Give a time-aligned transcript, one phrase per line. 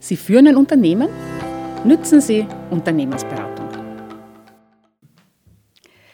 [0.00, 1.08] Sie führen ein Unternehmen?
[1.84, 3.68] Nützen Sie Unternehmensberatung.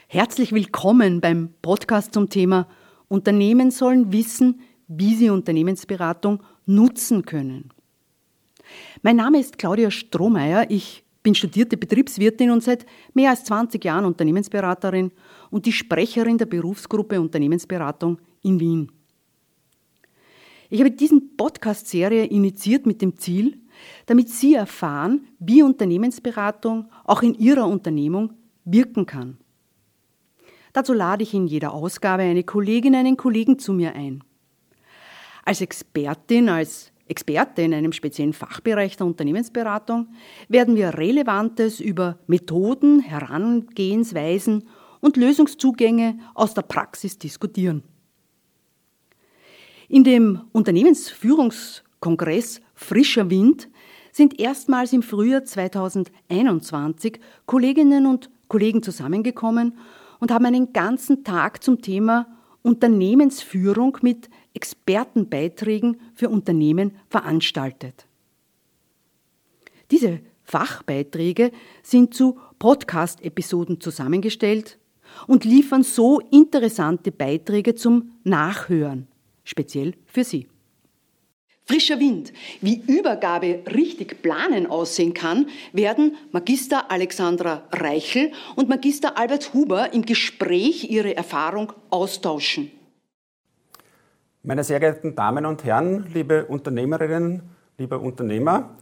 [0.08, 2.67] Herzlich willkommen beim Podcast zum Thema
[3.08, 7.70] Unternehmen sollen wissen, wie sie Unternehmensberatung nutzen können.
[9.02, 10.70] Mein Name ist Claudia Strohmeier.
[10.70, 15.12] Ich bin studierte Betriebswirtin und seit mehr als 20 Jahren Unternehmensberaterin
[15.50, 18.92] und die Sprecherin der Berufsgruppe Unternehmensberatung in Wien.
[20.70, 23.60] Ich habe diese Podcast-Serie initiiert mit dem Ziel,
[24.06, 29.39] damit Sie erfahren, wie Unternehmensberatung auch in Ihrer Unternehmung wirken kann.
[30.72, 34.25] Dazu lade ich in jeder Ausgabe eine Kollegin, einen Kollegen zu mir ein.
[35.45, 40.09] Als Expertin, als Experte in einem speziellen Fachbereich der Unternehmensberatung
[40.48, 44.67] werden wir Relevantes über Methoden, Herangehensweisen
[45.01, 47.83] und Lösungszugänge aus der Praxis diskutieren.
[49.89, 53.69] In dem Unternehmensführungskongress Frischer Wind
[54.15, 59.77] sind erstmals im Frühjahr 2021 Kolleginnen und Kollegen zusammengekommen
[60.21, 62.29] und haben einen ganzen Tag zum Thema
[62.62, 68.06] Unternehmensführung mit Expertenbeiträgen für Unternehmen veranstaltet.
[69.91, 71.51] Diese Fachbeiträge
[71.83, 74.78] sind zu Podcast-Episoden zusammengestellt
[75.27, 79.09] und liefern so interessante Beiträge zum Nachhören,
[79.43, 80.47] speziell für Sie.
[81.67, 89.55] Frischer Wind, wie Übergabe richtig planen aussehen kann, werden Magister Alexandra Reichel und Magister Albert
[89.55, 92.71] Huber im Gespräch ihre Erfahrung austauschen.
[94.43, 97.41] Meine sehr geehrten Damen und Herren, liebe Unternehmerinnen,
[97.78, 98.77] liebe Unternehmer,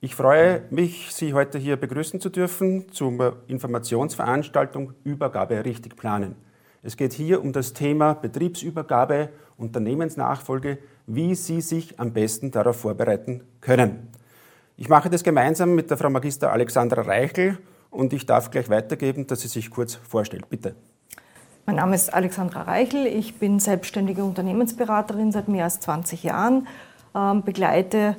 [0.00, 6.34] ich freue mich, Sie heute hier begrüßen zu dürfen zur Informationsveranstaltung Übergabe richtig planen.
[6.82, 13.42] Es geht hier um das Thema Betriebsübergabe, Unternehmensnachfolge, wie Sie sich am besten darauf vorbereiten
[13.60, 14.08] können.
[14.76, 17.58] Ich mache das gemeinsam mit der Frau Magister Alexandra Reichel
[17.90, 20.50] und ich darf gleich weitergeben, dass sie sich kurz vorstellt.
[20.50, 20.74] Bitte.
[21.64, 23.06] Mein Name ist Alexandra Reichel.
[23.06, 26.68] Ich bin selbstständige Unternehmensberaterin seit mehr als 20 Jahren,
[27.14, 28.14] ähm, begleite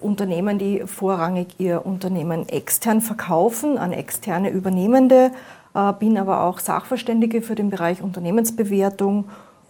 [0.00, 5.30] Unternehmen, die vorrangig ihr Unternehmen extern verkaufen, an externe Übernehmende,
[5.74, 9.24] äh, bin aber auch Sachverständige für den Bereich Unternehmensbewertung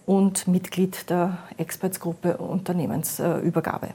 [0.05, 3.89] und Mitglied der Expertsgruppe Unternehmensübergabe.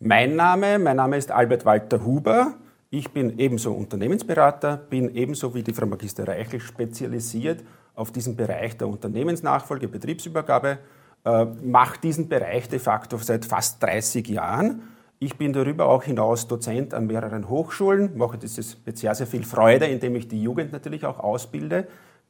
[0.00, 2.54] Mein Name, mein Name ist Albert Walter Huber.
[2.90, 7.62] Ich bin ebenso Unternehmensberater, bin ebenso wie die Frau Magister Reichel spezialisiert
[7.94, 10.78] auf diesen Bereich der Unternehmensnachfolge, Betriebsübergabe,
[11.24, 14.82] äh, mache diesen Bereich de facto seit fast 30 Jahren.
[15.18, 18.56] Ich bin darüber auch hinaus Dozent an mehreren Hochschulen, mache das
[18.86, 21.88] mit sehr, sehr viel Freude, indem ich die Jugend natürlich auch ausbilde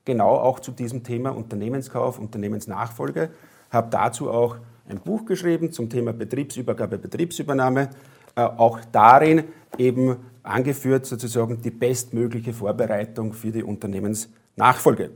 [0.09, 3.29] genau auch zu diesem Thema Unternehmenskauf, Unternehmensnachfolge.
[3.71, 4.57] Habe dazu auch
[4.89, 7.91] ein Buch geschrieben zum Thema Betriebsübergabe, Betriebsübernahme.
[8.35, 9.45] Äh, auch darin
[9.77, 15.11] eben angeführt sozusagen die bestmögliche Vorbereitung für die Unternehmensnachfolge.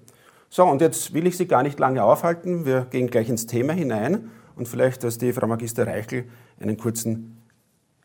[0.51, 2.67] So, und jetzt will ich Sie gar nicht lange aufhalten.
[2.67, 6.25] Wir gehen gleich ins Thema hinein und vielleicht, dass die Frau Magister Reichel
[6.61, 7.42] einen kurzen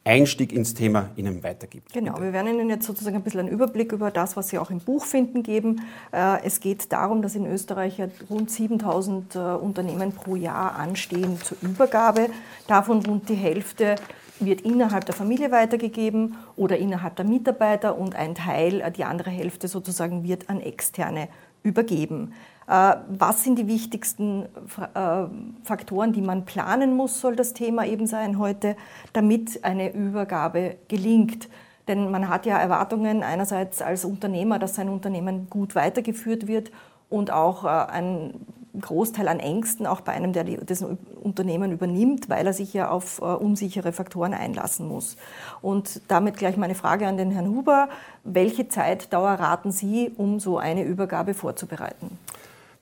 [0.07, 1.94] Einstieg ins Thema Ihnen weitergibt.
[1.94, 4.72] Genau, wir werden Ihnen jetzt sozusagen ein bisschen einen Überblick über das, was Sie auch
[4.72, 5.81] im Buch finden, geben.
[6.12, 11.57] Äh, es geht darum, dass in Österreich rund 7000 äh, Unternehmen pro Jahr anstehen zur
[11.62, 12.29] Übergabe.
[12.68, 13.95] Davon rund die Hälfte
[14.40, 19.29] wird innerhalb der Familie weitergegeben oder innerhalb der Mitarbeiter und ein Teil, äh, die andere
[19.29, 21.28] Hälfte sozusagen, wird an Externe
[21.63, 22.34] übergeben.
[22.68, 25.26] Äh, was sind die wichtigsten äh,
[25.64, 28.76] Faktoren, die man planen muss, soll das Thema eben sein heute,
[29.14, 31.48] damit eine Übergabe gelingt.
[31.88, 36.72] Denn man hat ja Erwartungen einerseits als Unternehmer, dass sein Unternehmen gut weitergeführt wird
[37.10, 38.34] und auch äh, ein
[38.80, 43.18] Großteil an Ängsten auch bei einem, der das Unternehmen übernimmt, weil er sich ja auf
[43.18, 45.18] unsichere Faktoren einlassen muss.
[45.64, 47.90] Und damit gleich meine Frage an den Herrn Huber.
[48.24, 52.20] Welche Zeitdauer raten Sie, um so eine Übergabe vorzubereiten?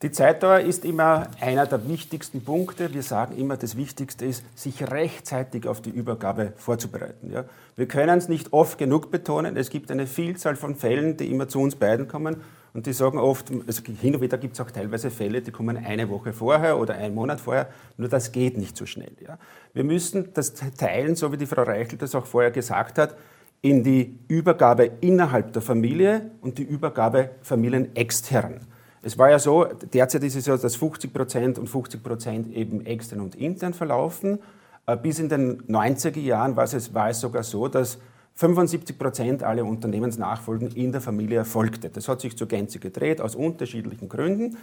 [0.02, 2.94] Die Zeitdauer ist immer einer der wichtigsten Punkte.
[2.94, 7.32] Wir sagen immer, das Wichtigste ist, sich rechtzeitig auf die Übergabe vorzubereiten.
[7.32, 7.46] Ja.
[7.78, 9.56] Wir können es nicht oft genug betonen.
[9.56, 12.38] Es gibt eine Vielzahl von Fällen, die immer zu uns beiden kommen
[12.74, 15.78] und die sagen oft, also hin und wieder gibt es auch teilweise Fälle, die kommen
[15.78, 17.70] eine Woche vorher oder einen Monat vorher.
[17.96, 19.14] Nur das geht nicht so schnell.
[19.26, 19.40] Ja.
[19.74, 23.16] Wir müssen das teilen, so wie die Frau Reichel das auch vorher gesagt hat,
[23.62, 28.60] in die Übergabe innerhalb der Familie und die Übergabe familienextern.
[29.06, 32.84] Es war ja so, derzeit ist es so, dass 50 Prozent und 50 Prozent eben
[32.88, 34.40] extern und intern verlaufen.
[34.88, 38.00] Äh, bis in den 90er Jahren war es, war es sogar so, dass
[38.34, 41.92] 75 Prozent aller Unternehmensnachfolgen in der Familie erfolgte.
[41.92, 44.58] Das hat sich zur Gänze gedreht, aus unterschiedlichen Gründen.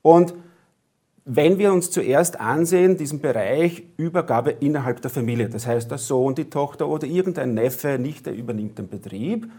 [0.00, 0.32] Und
[1.24, 6.36] wenn wir uns zuerst ansehen, diesen Bereich Übergabe innerhalb der Familie, das heißt der Sohn,
[6.36, 9.50] die Tochter oder irgendein Neffe, nicht der übernimmt den Betrieb,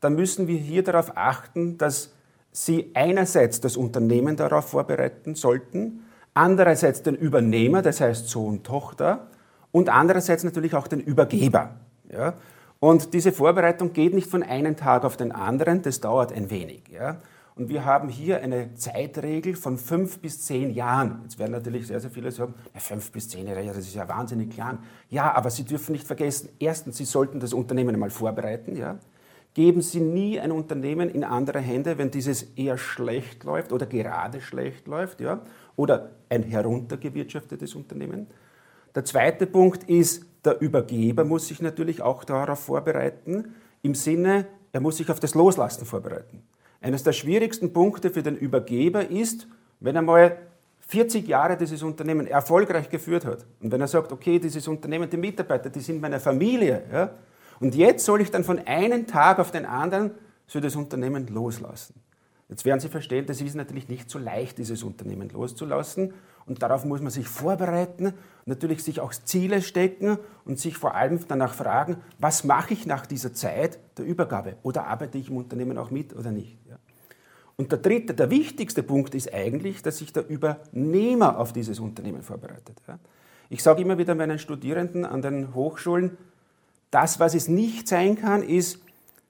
[0.00, 2.12] dann müssen wir hier darauf achten, dass
[2.52, 6.04] Sie einerseits das Unternehmen darauf vorbereiten sollten,
[6.34, 9.28] andererseits den Übernehmer, das heißt Sohn, Tochter,
[9.72, 11.76] und andererseits natürlich auch den Übergeber.
[12.10, 12.34] Ja?
[12.80, 16.84] Und diese Vorbereitung geht nicht von einem Tag auf den anderen, das dauert ein wenig.
[16.90, 17.20] Ja?
[17.58, 21.20] Und wir haben hier eine Zeitregel von fünf bis zehn Jahren.
[21.24, 24.08] Jetzt werden natürlich sehr, sehr viele sagen, ja, fünf bis zehn Jahre, das ist ja
[24.08, 24.78] wahnsinnig lang.
[25.10, 28.76] Ja, aber Sie dürfen nicht vergessen, erstens, Sie sollten das Unternehmen einmal vorbereiten.
[28.76, 28.98] Ja?
[29.54, 34.40] Geben Sie nie ein Unternehmen in andere Hände, wenn dieses eher schlecht läuft oder gerade
[34.40, 35.20] schlecht läuft.
[35.20, 35.42] Ja?
[35.76, 38.28] Oder ein heruntergewirtschaftetes Unternehmen.
[38.94, 44.80] Der zweite Punkt ist, der Übergeber muss sich natürlich auch darauf vorbereiten, im Sinne, er
[44.80, 46.42] muss sich auf das Loslassen vorbereiten.
[46.80, 49.48] Eines der schwierigsten Punkte für den Übergeber ist,
[49.80, 50.36] wenn er mal
[50.88, 55.16] 40 Jahre dieses Unternehmen erfolgreich geführt hat und wenn er sagt, okay, dieses Unternehmen, die
[55.16, 57.10] Mitarbeiter, die sind meine Familie, ja,
[57.60, 60.12] und jetzt soll ich dann von einem Tag auf den anderen
[60.46, 61.94] so das Unternehmen loslassen.
[62.48, 66.14] Jetzt werden Sie verstehen, das ist natürlich nicht so leicht, dieses Unternehmen loszulassen.
[66.46, 68.14] Und darauf muss man sich vorbereiten,
[68.46, 70.16] natürlich sich auch Ziele stecken
[70.46, 74.56] und sich vor allem danach fragen, was mache ich nach dieser Zeit der Übergabe?
[74.62, 76.56] Oder arbeite ich im Unternehmen auch mit oder nicht?
[77.56, 82.22] Und der dritte, der wichtigste Punkt ist eigentlich, dass sich der Übernehmer auf dieses Unternehmen
[82.22, 82.80] vorbereitet.
[83.50, 86.16] Ich sage immer wieder meinen Studierenden an den Hochschulen,
[86.90, 88.80] das, was es nicht sein kann, ist,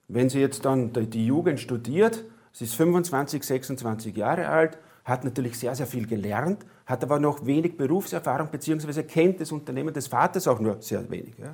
[0.07, 5.57] wenn sie jetzt dann die Jugend studiert, sie ist 25, 26 Jahre alt, hat natürlich
[5.57, 10.47] sehr, sehr viel gelernt, hat aber noch wenig Berufserfahrung beziehungsweise kennt das Unternehmen des Vaters
[10.47, 11.37] auch nur sehr wenig.
[11.37, 11.53] Ja.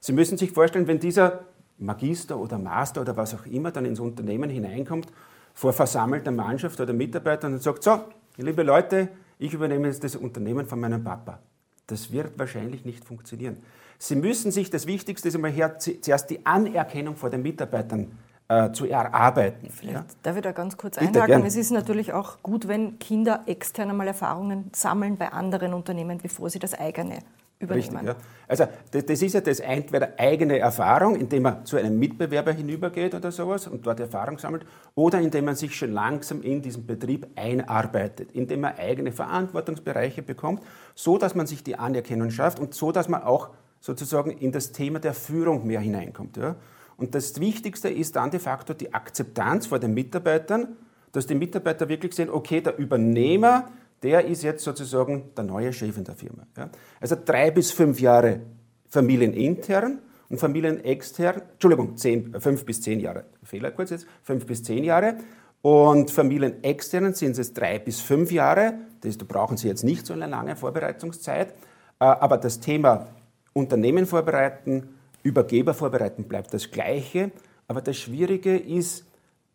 [0.00, 1.40] Sie müssen sich vorstellen, wenn dieser
[1.78, 5.08] Magister oder Master oder was auch immer dann ins Unternehmen hineinkommt,
[5.54, 8.00] vor versammelter Mannschaft oder Mitarbeitern und sagt, so,
[8.36, 9.08] liebe Leute,
[9.38, 11.38] ich übernehme jetzt das Unternehmen von meinem Papa.
[11.86, 13.58] Das wird wahrscheinlich nicht funktionieren.
[13.98, 18.72] Sie müssen sich, das Wichtigste ist einmal her, zuerst die Anerkennung vor den Mitarbeitern äh,
[18.72, 19.70] zu erarbeiten.
[19.70, 20.16] Vielleicht ja?
[20.22, 21.26] darf ich da ganz kurz Bitte, einhaken.
[21.26, 21.46] Gern.
[21.46, 26.50] Es ist natürlich auch gut, wenn Kinder extern einmal Erfahrungen sammeln bei anderen Unternehmen, bevor
[26.50, 27.20] sie das eigene
[27.64, 27.96] übernehmen.
[27.96, 28.16] Richtig, ja.
[28.46, 33.14] Also das, das, ist ja das entweder eigene Erfahrung, indem man zu einem Mitbewerber hinübergeht
[33.14, 34.64] oder sowas und dort Erfahrung sammelt,
[34.94, 40.62] oder indem man sich schon langsam in diesen Betrieb einarbeitet, indem man eigene Verantwortungsbereiche bekommt,
[40.94, 43.50] so dass man sich die Anerkennung schafft und so dass man auch
[43.80, 46.36] sozusagen in das Thema der Führung mehr hineinkommt.
[46.36, 46.56] Ja?
[46.96, 50.76] Und das Wichtigste ist dann de facto die Akzeptanz vor den Mitarbeitern,
[51.12, 53.68] dass die Mitarbeiter wirklich sehen, okay, der Übernehmer,
[54.04, 56.46] der ist jetzt sozusagen der neue Chef in der Firma.
[56.56, 56.70] Ja?
[57.00, 58.40] Also drei bis fünf Jahre
[58.88, 59.98] familienintern
[60.28, 65.16] und familienextern, Entschuldigung, zehn, fünf bis zehn Jahre, Fehler kurz jetzt, fünf bis zehn Jahre.
[65.62, 70.12] Und familienexternen sind es drei bis fünf Jahre, das, da brauchen Sie jetzt nicht so
[70.12, 71.54] eine lange Vorbereitungszeit.
[72.00, 73.08] Äh, aber das Thema
[73.54, 74.88] Unternehmen vorbereiten,
[75.22, 77.32] Übergeber vorbereiten bleibt das Gleiche.
[77.66, 79.06] Aber das Schwierige ist,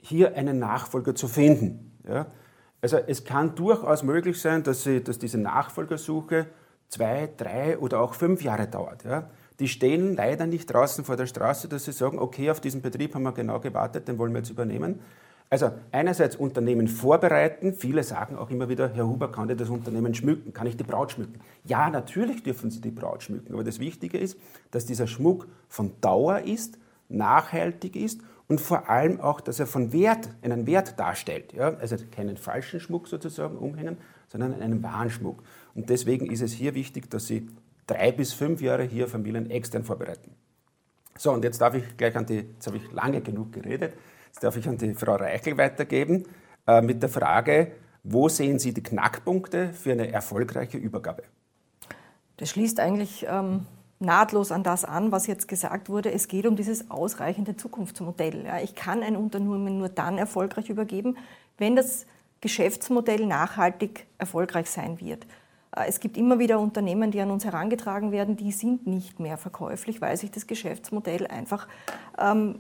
[0.01, 1.91] hier einen Nachfolger zu finden.
[2.07, 2.25] Ja?
[2.81, 6.47] Also es kann durchaus möglich sein, dass, sie, dass diese Nachfolgersuche
[6.87, 9.03] zwei, drei oder auch fünf Jahre dauert.
[9.03, 9.29] Ja?
[9.59, 13.15] Die stehen leider nicht draußen vor der Straße, dass sie sagen, okay, auf diesen Betrieb
[13.15, 14.99] haben wir genau gewartet, den wollen wir jetzt übernehmen,
[15.51, 17.73] also einerseits Unternehmen vorbereiten.
[17.73, 20.53] Viele sagen auch immer wieder, Herr Huber, kann ich das Unternehmen schmücken?
[20.53, 21.39] Kann ich die Braut schmücken?
[21.65, 23.53] Ja, natürlich dürfen Sie die Braut schmücken.
[23.53, 24.37] Aber das Wichtige ist,
[24.69, 26.77] dass dieser Schmuck von Dauer ist,
[27.09, 31.53] nachhaltig ist und vor allem auch, dass er von Wert, einen Wert darstellt.
[31.53, 31.75] Ja?
[31.75, 35.43] Also keinen falschen Schmuck sozusagen umhängen, sondern einen wahren Schmuck.
[35.75, 37.47] Und deswegen ist es hier wichtig, dass Sie
[37.85, 40.31] drei bis fünf Jahre hier Familien extern vorbereiten.
[41.15, 43.93] So, und jetzt darf ich gleich an die, jetzt habe ich lange genug geredet,
[44.33, 46.23] das darf ich an die Frau Reichel weitergeben
[46.65, 47.71] äh, mit der Frage,
[48.03, 51.23] wo sehen Sie die Knackpunkte für eine erfolgreiche Übergabe?
[52.37, 53.65] Das schließt eigentlich ähm,
[53.99, 56.11] nahtlos an das an, was jetzt gesagt wurde.
[56.11, 58.45] Es geht um dieses ausreichende Zukunftsmodell.
[58.45, 61.17] Ja, ich kann ein Unternehmen nur dann erfolgreich übergeben,
[61.57, 62.05] wenn das
[62.41, 65.25] Geschäftsmodell nachhaltig erfolgreich sein wird.
[65.75, 69.37] Äh, es gibt immer wieder Unternehmen, die an uns herangetragen werden, die sind nicht mehr
[69.37, 71.67] verkäuflich, weil sich das Geschäftsmodell einfach
[72.17, 72.55] ähm,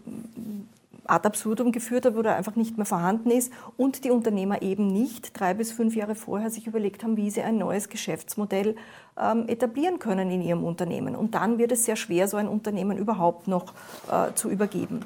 [1.05, 5.39] ad absurdum geführt hat oder einfach nicht mehr vorhanden ist und die Unternehmer eben nicht
[5.39, 8.75] drei bis fünf Jahre vorher sich überlegt haben, wie sie ein neues Geschäftsmodell
[9.19, 11.15] ähm, etablieren können in ihrem Unternehmen.
[11.15, 13.73] Und dann wird es sehr schwer, so ein Unternehmen überhaupt noch
[14.11, 15.01] äh, zu übergeben.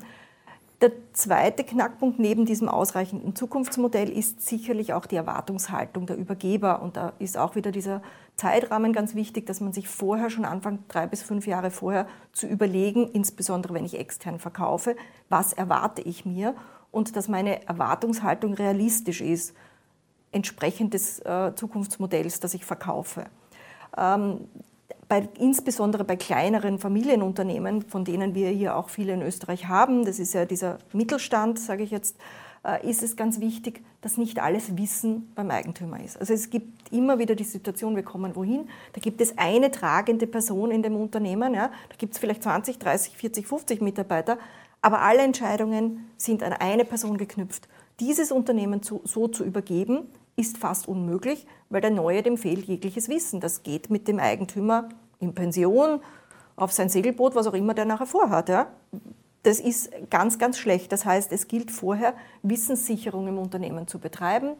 [0.81, 6.81] Der zweite Knackpunkt neben diesem ausreichenden Zukunftsmodell ist sicherlich auch die Erwartungshaltung der Übergeber.
[6.81, 8.01] Und da ist auch wieder dieser
[8.35, 12.47] Zeitrahmen ganz wichtig, dass man sich vorher schon anfängt, drei bis fünf Jahre vorher zu
[12.47, 14.97] überlegen, insbesondere wenn ich extern verkaufe,
[15.29, 16.53] was erwarte ich mir
[16.91, 19.55] und dass meine Erwartungshaltung realistisch ist.
[20.33, 23.25] entsprechend des äh, Zukunftsmodells, das ich verkaufe.
[23.97, 24.47] Ähm,
[25.07, 30.19] bei, insbesondere bei kleineren Familienunternehmen, von denen wir hier auch viele in Österreich haben, das
[30.19, 32.15] ist ja dieser Mittelstand, sage ich jetzt,
[32.65, 36.17] äh, ist es ganz wichtig, dass nicht alles Wissen beim Eigentümer ist.
[36.19, 40.27] Also es gibt immer wieder die Situation, wir kommen wohin, da gibt es eine tragende
[40.27, 44.37] Person in dem Unternehmen, ja, da gibt es vielleicht 20, 30, 40, 50 Mitarbeiter,
[44.81, 47.67] aber alle Entscheidungen sind an eine Person geknüpft.
[47.99, 53.09] Dieses Unternehmen zu, so zu übergeben, ist fast unmöglich, weil der Neue dem fehlt jegliches
[53.09, 53.39] Wissen.
[53.39, 56.01] Das geht mit dem Eigentümer in Pension,
[56.55, 58.49] auf sein Segelboot, was auch immer der nachher vorhat.
[58.49, 58.67] Ja?
[59.43, 60.91] Das ist ganz, ganz schlecht.
[60.91, 62.13] Das heißt, es gilt vorher,
[62.43, 64.55] Wissenssicherung im Unternehmen zu betreiben,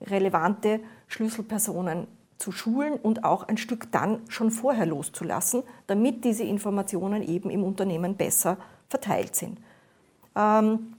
[0.00, 2.06] relevante Schlüsselpersonen
[2.38, 7.62] zu schulen und auch ein Stück dann schon vorher loszulassen, damit diese Informationen eben im
[7.62, 8.56] Unternehmen besser
[8.88, 9.58] verteilt sind.
[10.36, 10.93] Ähm,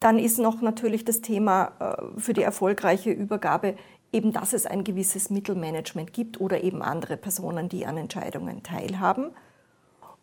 [0.00, 3.74] dann ist noch natürlich das Thema äh, für die erfolgreiche Übergabe
[4.12, 9.30] eben, dass es ein gewisses Mittelmanagement gibt oder eben andere Personen, die an Entscheidungen teilhaben.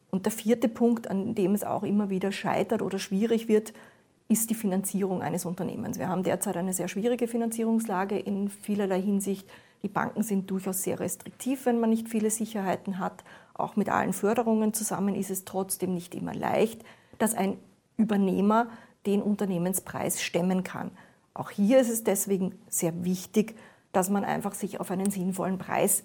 [0.10, 3.74] Und der vierte Punkt, an dem es auch immer wieder scheitert oder schwierig wird,
[4.28, 6.00] ist die Finanzierung eines Unternehmens.
[6.00, 9.48] Wir haben derzeit eine sehr schwierige Finanzierungslage in vielerlei Hinsicht.
[9.84, 13.24] Die Banken sind durchaus sehr restriktiv, wenn man nicht viele Sicherheiten hat.
[13.54, 16.84] Auch mit allen Förderungen zusammen ist es trotzdem nicht immer leicht,
[17.20, 17.58] dass ein
[17.98, 18.68] Übernehmer
[19.06, 20.92] den Unternehmenspreis stemmen kann.
[21.34, 23.56] Auch hier ist es deswegen sehr wichtig,
[23.92, 26.04] dass man einfach sich auf einen sinnvollen Preis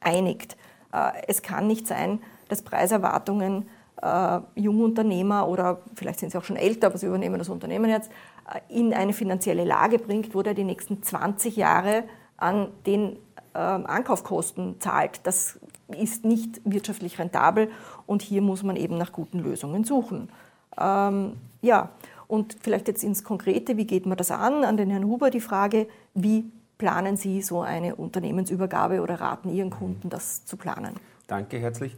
[0.00, 0.56] einigt.
[0.92, 3.66] Äh, es kann nicht sein, dass Preiserwartungen
[4.02, 8.10] äh, Jungunternehmer oder vielleicht sind sie auch schon älter, aber sie übernehmen das Unternehmen jetzt,
[8.52, 12.04] äh, in eine finanzielle Lage bringt, wo der die nächsten 20 Jahre
[12.36, 13.18] an den
[13.56, 15.20] Ankaufkosten zahlt.
[15.22, 15.60] Das
[15.96, 17.70] ist nicht wirtschaftlich rentabel
[18.04, 20.28] und hier muss man eben nach guten Lösungen suchen.
[20.76, 21.90] Ähm, ja,
[22.26, 24.64] und vielleicht jetzt ins Konkrete, wie geht man das an?
[24.64, 26.44] An den Herrn Huber die Frage, wie
[26.78, 30.94] planen Sie so eine Unternehmensübergabe oder raten Ihren Kunden, das zu planen?
[31.26, 31.96] Danke herzlich.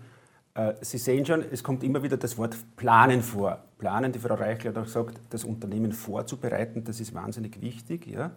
[0.54, 3.64] Äh, Sie sehen schon, es kommt immer wieder das Wort Planen vor.
[3.78, 8.06] Planen, die Frau Reichler hat auch gesagt, das Unternehmen vorzubereiten, das ist wahnsinnig wichtig.
[8.06, 8.30] Ja?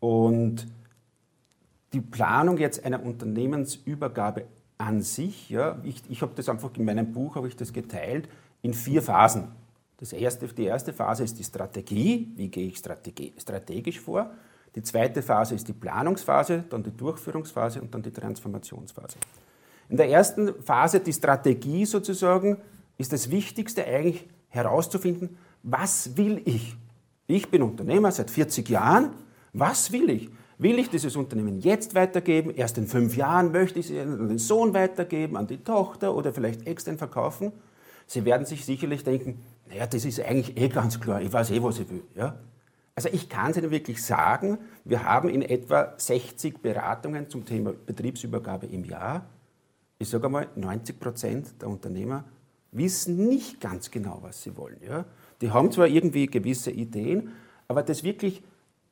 [0.00, 0.66] Und
[1.92, 4.44] die Planung jetzt einer Unternehmensübergabe
[4.76, 8.28] an sich, ja, ich, ich habe das einfach in meinem Buch, habe ich das geteilt,
[8.62, 9.48] in vier Phasen.
[9.98, 14.30] Das erste, die erste Phase ist die Strategie, wie gehe ich strategisch vor.
[14.74, 19.18] Die zweite Phase ist die Planungsphase, dann die Durchführungsphase und dann die Transformationsphase.
[19.88, 22.58] In der ersten Phase, die Strategie sozusagen,
[22.96, 26.76] ist das Wichtigste eigentlich herauszufinden, was will ich?
[27.26, 29.10] Ich bin Unternehmer seit 40 Jahren.
[29.52, 30.30] Was will ich?
[30.58, 32.50] Will ich dieses Unternehmen jetzt weitergeben?
[32.54, 36.32] Erst in fünf Jahren möchte ich es an den Sohn weitergeben, an die Tochter oder
[36.32, 37.52] vielleicht extern verkaufen?
[38.06, 41.62] Sie werden sich sicherlich denken, naja, das ist eigentlich eh ganz klar, ich weiß eh,
[41.62, 42.02] was ich will.
[42.14, 42.38] Ja?
[42.94, 47.72] Also ich kann es Ihnen wirklich sagen, wir haben in etwa 60 Beratungen zum Thema
[47.72, 49.26] Betriebsübergabe im Jahr.
[49.98, 52.24] Ich sage einmal, 90 Prozent der Unternehmer
[52.72, 54.78] wissen nicht ganz genau, was sie wollen.
[54.86, 55.04] Ja?
[55.40, 57.32] Die haben zwar irgendwie gewisse Ideen,
[57.66, 58.42] aber das wirklich,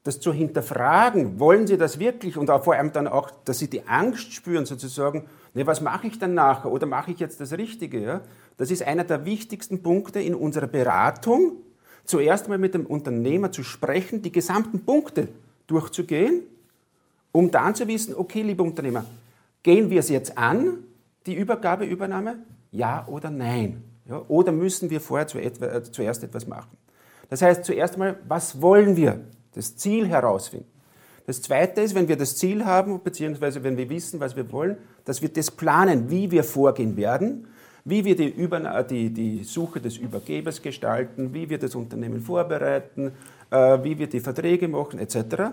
[0.04, 3.68] das zu hinterfragen, wollen sie das wirklich und auch vor allem dann auch, dass sie
[3.68, 7.52] die Angst spüren, sozusagen, ne, was mache ich dann nachher oder mache ich jetzt das
[7.52, 8.00] Richtige?
[8.00, 8.21] Ja?
[8.57, 11.53] Das ist einer der wichtigsten Punkte in unserer Beratung,
[12.05, 15.29] zuerst mal mit dem Unternehmer zu sprechen, die gesamten Punkte
[15.67, 16.43] durchzugehen,
[17.33, 19.05] um dann zu wissen, okay, lieber Unternehmer,
[19.63, 20.79] gehen wir es jetzt an,
[21.27, 22.39] die Übergabeübernahme,
[22.71, 23.83] ja oder nein?
[24.09, 26.77] Ja, oder müssen wir vorher äh, zuerst etwas machen?
[27.29, 29.21] Das heißt, zuerst mal, was wollen wir?
[29.53, 30.71] Das Ziel herausfinden.
[31.27, 34.77] Das Zweite ist, wenn wir das Ziel haben, beziehungsweise wenn wir wissen, was wir wollen,
[35.05, 37.49] dass wir das planen, wie wir vorgehen werden
[37.87, 43.12] wie wir die, Über die, die Suche des Übergebers gestalten, wie wir das Unternehmen vorbereiten,
[43.50, 45.52] äh, wie wir die Verträge machen etc.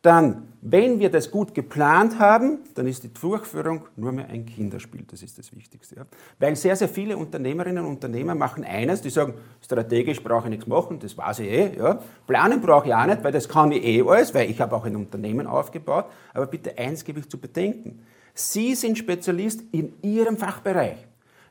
[0.00, 5.04] Dann, wenn wir das gut geplant haben, dann ist die Durchführung nur mehr ein Kinderspiel.
[5.10, 5.96] Das ist das Wichtigste.
[5.96, 6.06] Ja.
[6.38, 10.66] Weil sehr, sehr viele Unternehmerinnen und Unternehmer machen eines, die sagen, strategisch brauche ich nichts
[10.66, 11.76] machen, das weiß ich eh.
[11.76, 12.00] Ja.
[12.26, 14.86] Planen brauche ich auch nicht, weil das kann ich eh alles, weil ich habe auch
[14.86, 16.06] ein Unternehmen aufgebaut.
[16.32, 18.00] Aber bitte eins gebe ich zu bedenken.
[18.32, 21.08] Sie sind Spezialist in Ihrem Fachbereich.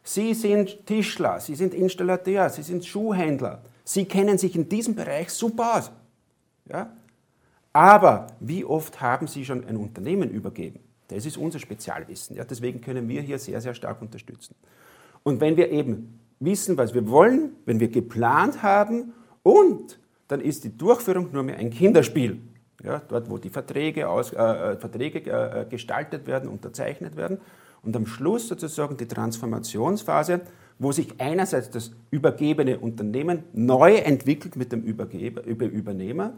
[0.08, 3.62] Sie sind Tischler, Sie sind Installateur, Sie sind Schuhhändler.
[3.84, 5.92] Sie kennen sich in diesem Bereich super aus.
[6.64, 6.94] Ja?
[7.74, 10.80] Aber wie oft haben Sie schon ein Unternehmen übergeben?
[11.10, 12.38] Das ist unser Spezialwissen.
[12.38, 12.46] Ja?
[12.46, 14.56] Deswegen können wir hier sehr, sehr stark unterstützen.
[15.24, 19.12] Und wenn wir eben wissen, was wir wollen, wenn wir geplant haben
[19.44, 20.00] und
[20.30, 22.40] dann ist die Durchführung nur mehr ein Kinderspiel.
[22.82, 27.40] Ja, dort, wo die Verträge, aus, äh, äh Verträge äh, gestaltet werden, unterzeichnet werden
[27.88, 30.42] und am Schluss sozusagen die Transformationsphase,
[30.78, 36.34] wo sich einerseits das übergebene Unternehmen neu entwickelt mit dem Übergeber, Über Übernehmer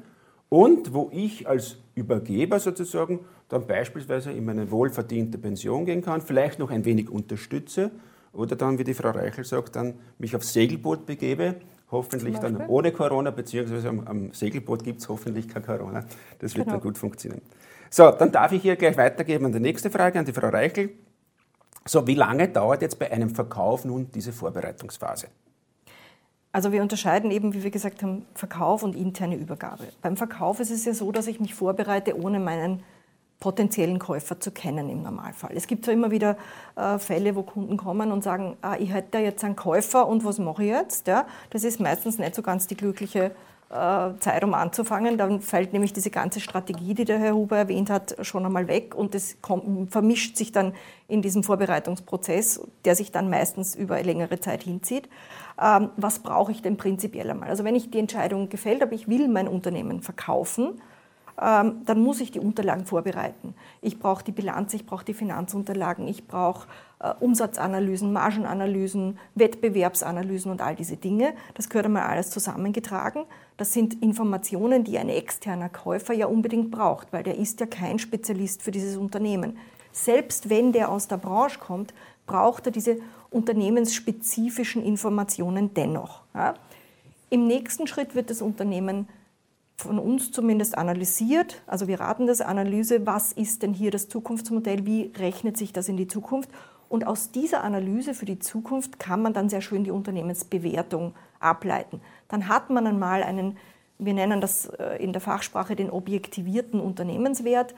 [0.50, 6.60] und wo ich als Übergeber sozusagen dann beispielsweise in meine wohlverdiente Pension gehen kann, vielleicht
[6.60, 7.90] noch ein wenig unterstütze
[8.32, 11.56] oder dann, wie die Frau Reichel sagt, dann mich aufs Segelboot begebe,
[11.90, 16.06] hoffentlich dann ohne Corona, beziehungsweise am, am Segelboot gibt es hoffentlich kein Corona.
[16.38, 16.78] Das wird genau.
[16.78, 17.42] dann gut funktionieren.
[17.90, 20.92] So, dann darf ich hier gleich weitergeben an die nächste Frage, an die Frau Reichel.
[21.90, 25.26] So, wie lange dauert jetzt bei einem Verkauf nun diese Vorbereitungsphase?
[26.52, 29.86] Also wir unterscheiden eben, wie wir gesagt haben, Verkauf und interne Übergabe.
[30.04, 32.84] Beim Verkauf ist es ja so, dass ich mich vorbereite, ohne meinen
[33.40, 35.54] potenziellen Käufer zu kennen im Normalfall.
[35.56, 36.38] Es gibt zwar immer wieder
[36.76, 40.38] äh, Fälle, wo Kunden kommen und sagen, ah, ich hätte jetzt einen Käufer und was
[40.38, 41.08] mache ich jetzt?
[41.08, 43.32] Ja, das ist meistens nicht so ganz die glückliche
[43.70, 45.18] äh, Zeit, um anzufangen.
[45.18, 48.96] Dann fällt nämlich diese ganze Strategie, die der Herr Huber erwähnt hat, schon einmal weg
[48.96, 49.38] und es
[49.90, 50.74] vermischt sich dann
[51.08, 55.08] in diesem Vorbereitungsprozess, der sich dann meistens über längere Zeit hinzieht.
[55.62, 57.50] Ähm, was brauche ich denn prinzipiell einmal?
[57.50, 60.82] Also wenn ich die Entscheidung gefällt habe, ich will mein Unternehmen verkaufen,
[61.42, 63.54] ähm, dann muss ich die Unterlagen vorbereiten.
[63.82, 66.68] Ich brauche die Bilanz, ich brauche die Finanzunterlagen, ich brauche
[67.22, 71.34] Umsatzanalysen, Margenanalysen, Wettbewerbsanalysen und all diese Dinge.
[71.54, 73.24] Das gehört einmal alles zusammengetragen.
[73.56, 78.00] Das sind Informationen, die ein externer Käufer ja unbedingt braucht, weil der ist ja kein
[78.00, 79.58] Spezialist für dieses Unternehmen.
[79.94, 81.94] Selbst wenn der aus der Branche kommt,
[82.26, 82.98] braucht er diese
[83.32, 86.22] unternehmensspezifischen Informationen dennoch.
[86.34, 86.56] Ja?
[87.30, 89.08] Im nächsten Schritt wird das Unternehmen
[89.78, 91.62] von uns zumindest analysiert.
[91.66, 95.88] Also wir raten das Analyse, was ist denn hier das Zukunftsmodell, wie rechnet sich das
[95.88, 96.50] in die Zukunft.
[96.90, 102.02] Und aus dieser Analyse für die Zukunft kann man dann sehr schön die Unternehmensbewertung ableiten.
[102.28, 103.58] Dann hat man einmal einen,
[104.00, 107.76] wir nennen das äh, in der Fachsprache den objektivierten Unternehmenswert.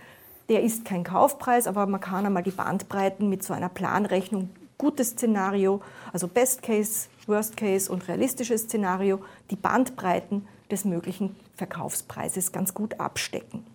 [0.47, 5.11] Der ist kein Kaufpreis, aber man kann einmal die Bandbreiten mit so einer Planrechnung, gutes
[5.11, 5.81] Szenario,
[6.13, 9.19] also Best Case, Worst Case und realistisches Szenario,
[9.51, 13.65] die Bandbreiten des möglichen Verkaufspreises ganz gut abstecken.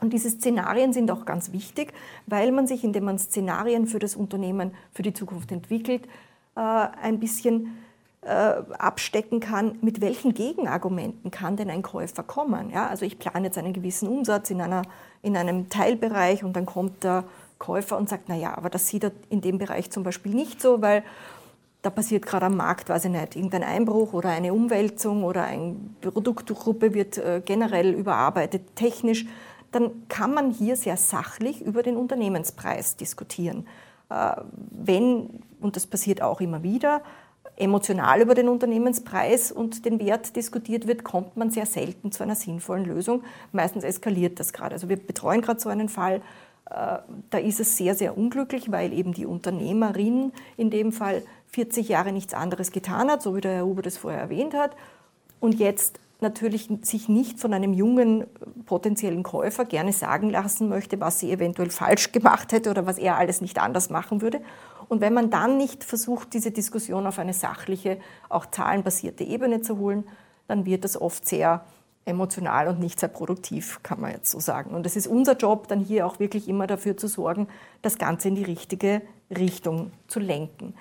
[0.00, 1.92] Und diese Szenarien sind auch ganz wichtig,
[2.26, 6.06] weil man sich, indem man Szenarien für das Unternehmen für die Zukunft entwickelt,
[6.56, 7.76] äh, ein bisschen
[8.22, 12.70] äh, abstecken kann, mit welchen Gegenargumenten kann denn ein Käufer kommen.
[12.70, 14.82] Ja, also ich plane jetzt einen gewissen Umsatz in, einer,
[15.22, 17.24] in einem Teilbereich und dann kommt der
[17.58, 20.80] Käufer und sagt, naja, aber das sieht er in dem Bereich zum Beispiel nicht so,
[20.82, 21.02] weil
[21.82, 25.76] da passiert gerade am Markt, weiß ich nicht, irgendein Einbruch oder eine Umwälzung oder eine
[26.00, 29.26] Produktgruppe wird äh, generell überarbeitet, technisch,
[29.74, 33.66] dann kann man hier sehr sachlich über den Unternehmenspreis diskutieren.
[34.10, 34.36] Äh,
[34.70, 37.02] wenn, und das passiert auch immer wieder,
[37.56, 42.34] emotional über den Unternehmenspreis und den Wert diskutiert wird, kommt man sehr selten zu einer
[42.34, 43.22] sinnvollen Lösung.
[43.52, 44.74] Meistens eskaliert das gerade.
[44.74, 46.20] Also wir betreuen gerade so einen Fall,
[46.70, 46.98] äh,
[47.30, 52.12] da ist es sehr, sehr unglücklich, weil eben die Unternehmerin in dem Fall 40 Jahre
[52.12, 54.72] nichts anderes getan hat, so wie der Herr Huber das vorher erwähnt hat,
[55.40, 58.26] und jetzt natürlich sich nicht von einem jungen
[58.66, 63.16] potenziellen Käufer gerne sagen lassen möchte, was sie eventuell falsch gemacht hätte oder was er
[63.16, 64.40] alles nicht anders machen würde.
[64.88, 69.78] Und wenn man dann nicht versucht, diese Diskussion auf eine sachliche, auch zahlenbasierte Ebene zu
[69.78, 70.04] holen,
[70.48, 71.64] dann wird das oft sehr
[72.04, 74.74] emotional und nicht sehr produktiv, kann man jetzt so sagen.
[74.74, 77.46] Und es ist unser Job, dann hier auch wirklich immer dafür zu sorgen,
[77.80, 80.74] das Ganze in die richtige Richtung zu lenken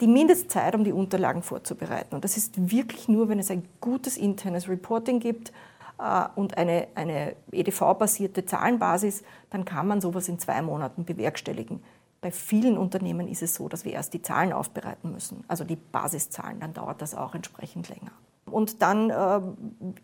[0.00, 2.14] die Mindestzeit, um die Unterlagen vorzubereiten.
[2.14, 5.52] Und das ist wirklich nur, wenn es ein gutes internes Reporting gibt
[5.98, 11.82] äh, und eine, eine EDV-basierte Zahlenbasis, dann kann man sowas in zwei Monaten bewerkstelligen.
[12.20, 15.76] Bei vielen Unternehmen ist es so, dass wir erst die Zahlen aufbereiten müssen, also die
[15.76, 16.60] Basiszahlen.
[16.60, 18.12] Dann dauert das auch entsprechend länger.
[18.50, 19.40] Und dann äh,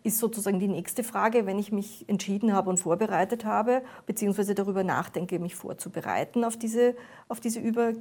[0.03, 4.83] ist sozusagen die nächste Frage, wenn ich mich entschieden habe und vorbereitet habe, beziehungsweise darüber
[4.83, 6.95] nachdenke, mich vorzubereiten auf diese,
[7.29, 7.93] auf diese Über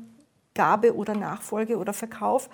[0.55, 2.49] Gabe oder Nachfolge oder Verkauf.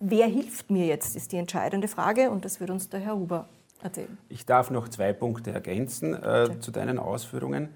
[0.00, 3.48] Wer hilft mir jetzt, ist die entscheidende Frage und das wird uns der Herr Huber
[3.82, 4.16] erzählen.
[4.28, 7.68] Ich darf noch zwei Punkte ergänzen äh, zu deinen Ausführungen.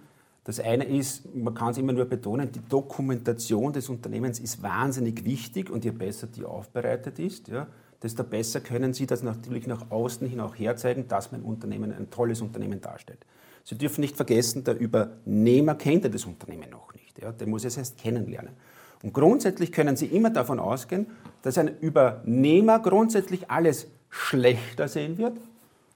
[0.44, 5.24] Das eine ist, man kann es immer nur betonen, die Dokumentation des Unternehmens ist wahnsinnig
[5.24, 7.68] wichtig und je besser die aufbereitet ist, ja,
[8.02, 12.10] desto besser können Sie das natürlich nach außen hin auch herzeigen, dass mein Unternehmen ein
[12.10, 13.24] tolles Unternehmen darstellt.
[13.62, 17.20] Sie dürfen nicht vergessen, der Übernehmer kennt ja das Unternehmen noch nicht.
[17.20, 18.54] Ja, der muss es erst kennenlernen.
[19.02, 21.06] Und grundsätzlich können Sie immer davon ausgehen,
[21.42, 25.38] dass ein Übernehmer grundsätzlich alles schlechter sehen wird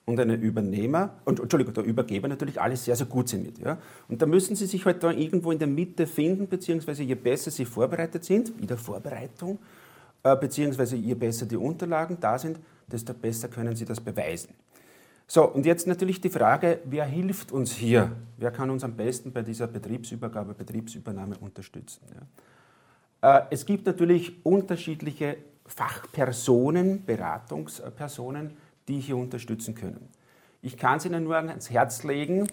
[0.07, 3.59] und ein Übernehmer, und Entschuldigung, der Übergeber natürlich alles sehr, sehr gut sehen wird.
[3.59, 3.79] Ja?
[4.09, 7.51] Und da müssen Sie sich halt da irgendwo in der Mitte finden, beziehungsweise je besser
[7.51, 9.59] Sie vorbereitet sind, wieder Vorbereitung,
[10.23, 12.59] äh, beziehungsweise je besser die Unterlagen da sind,
[12.91, 14.55] desto besser können Sie das beweisen.
[15.29, 18.13] So, und jetzt natürlich die Frage, wer hilft uns hier?
[18.37, 22.01] Wer kann uns am besten bei dieser Betriebsübergabe, Betriebsübernahme unterstützen?
[22.15, 22.23] Ja?
[23.23, 28.57] Äh, es gibt natürlich unterschiedliche Fachpersonen, Beratungspersonen,
[28.89, 30.09] die hier unterstützen können.
[30.63, 32.47] Ich kann es Ihnen nur ans Herz legen,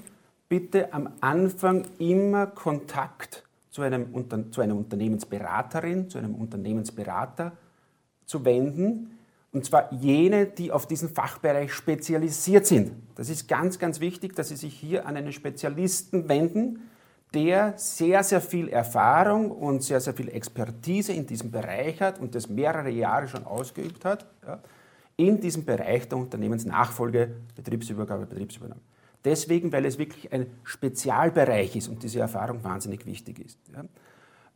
[0.50, 4.08] bitte am Anfang immer Kontakt zu, einem,
[4.52, 7.54] zu einer Unternehmensberaterin, zu einem Unternehmensberater
[8.26, 9.18] zu wenden.
[9.52, 12.92] Und zwar jene, die auf diesen Fachbereich spezialisiert sind.
[13.16, 16.90] Das ist ganz, ganz wichtig, dass Sie sich hier an einen Spezialisten wenden,
[17.34, 22.36] der sehr, sehr viel Erfahrung und sehr, sehr viel Expertise in diesem Bereich hat und
[22.36, 24.60] das mehrere Jahre schon ausgeübt hat, ja,
[25.16, 28.82] in diesem Bereich der Unternehmensnachfolge, Betriebsübergabe, Betriebsübernahme.
[29.26, 33.58] Deswegen, weil es wirklich ein Spezialbereich ist und diese Erfahrung wahnsinnig wichtig ist.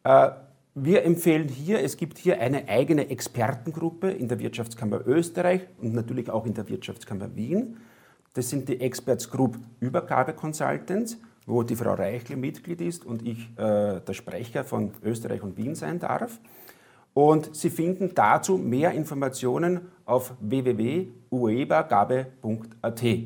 [0.03, 0.27] Ja.
[0.27, 0.31] Äh,
[0.79, 6.29] wir empfehlen hier, es gibt hier eine eigene Expertengruppe in der Wirtschaftskammer Österreich und natürlich
[6.29, 7.77] auch in der Wirtschaftskammer Wien.
[8.33, 13.49] Das sind die Experts Group Übergabe Consultants wo die Frau Reichle Mitglied ist und ich
[13.57, 16.39] äh, der Sprecher von Österreich und Wien sein darf.
[17.13, 23.03] Und Sie finden dazu mehr Informationen auf www.uebagabe.at.
[23.03, 23.25] Ja,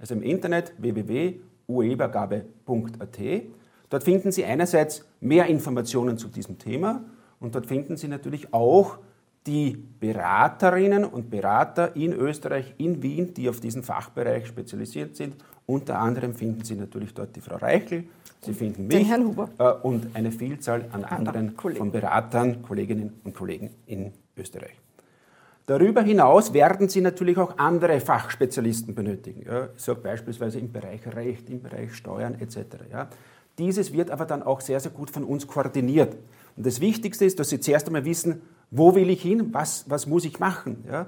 [0.00, 3.18] also im Internet www.uebagabe.at.
[3.88, 7.04] Dort finden Sie einerseits mehr Informationen zu diesem Thema
[7.38, 8.98] und dort finden Sie natürlich auch
[9.46, 15.36] die Beraterinnen und Berater in Österreich, in Wien, die auf diesen Fachbereich spezialisiert sind.
[15.66, 18.04] Unter anderem finden Sie natürlich dort die Frau Reichel,
[18.40, 24.12] Sie finden mich äh, und eine Vielzahl an anderen von Beratern, Kolleginnen und Kollegen in
[24.36, 24.74] Österreich.
[25.66, 29.44] Darüber hinaus werden Sie natürlich auch andere Fachspezialisten benötigen.
[29.46, 32.56] Ja, ich sage beispielsweise im Bereich Recht, im Bereich Steuern etc.
[32.90, 33.08] Ja.
[33.58, 36.16] Dieses wird aber dann auch sehr, sehr gut von uns koordiniert.
[36.56, 40.06] Und das Wichtigste ist, dass Sie zuerst einmal wissen, wo will ich hin, was, was
[40.06, 40.84] muss ich machen.
[40.90, 41.06] Ja?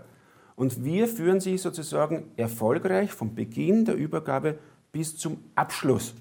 [0.56, 4.58] Und wir führen Sie sozusagen erfolgreich vom Beginn der Übergabe
[4.92, 6.14] bis zum Abschluss.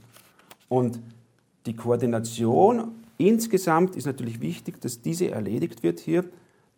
[0.69, 0.99] Und
[1.65, 6.25] die Koordination insgesamt ist natürlich wichtig, dass diese erledigt wird hier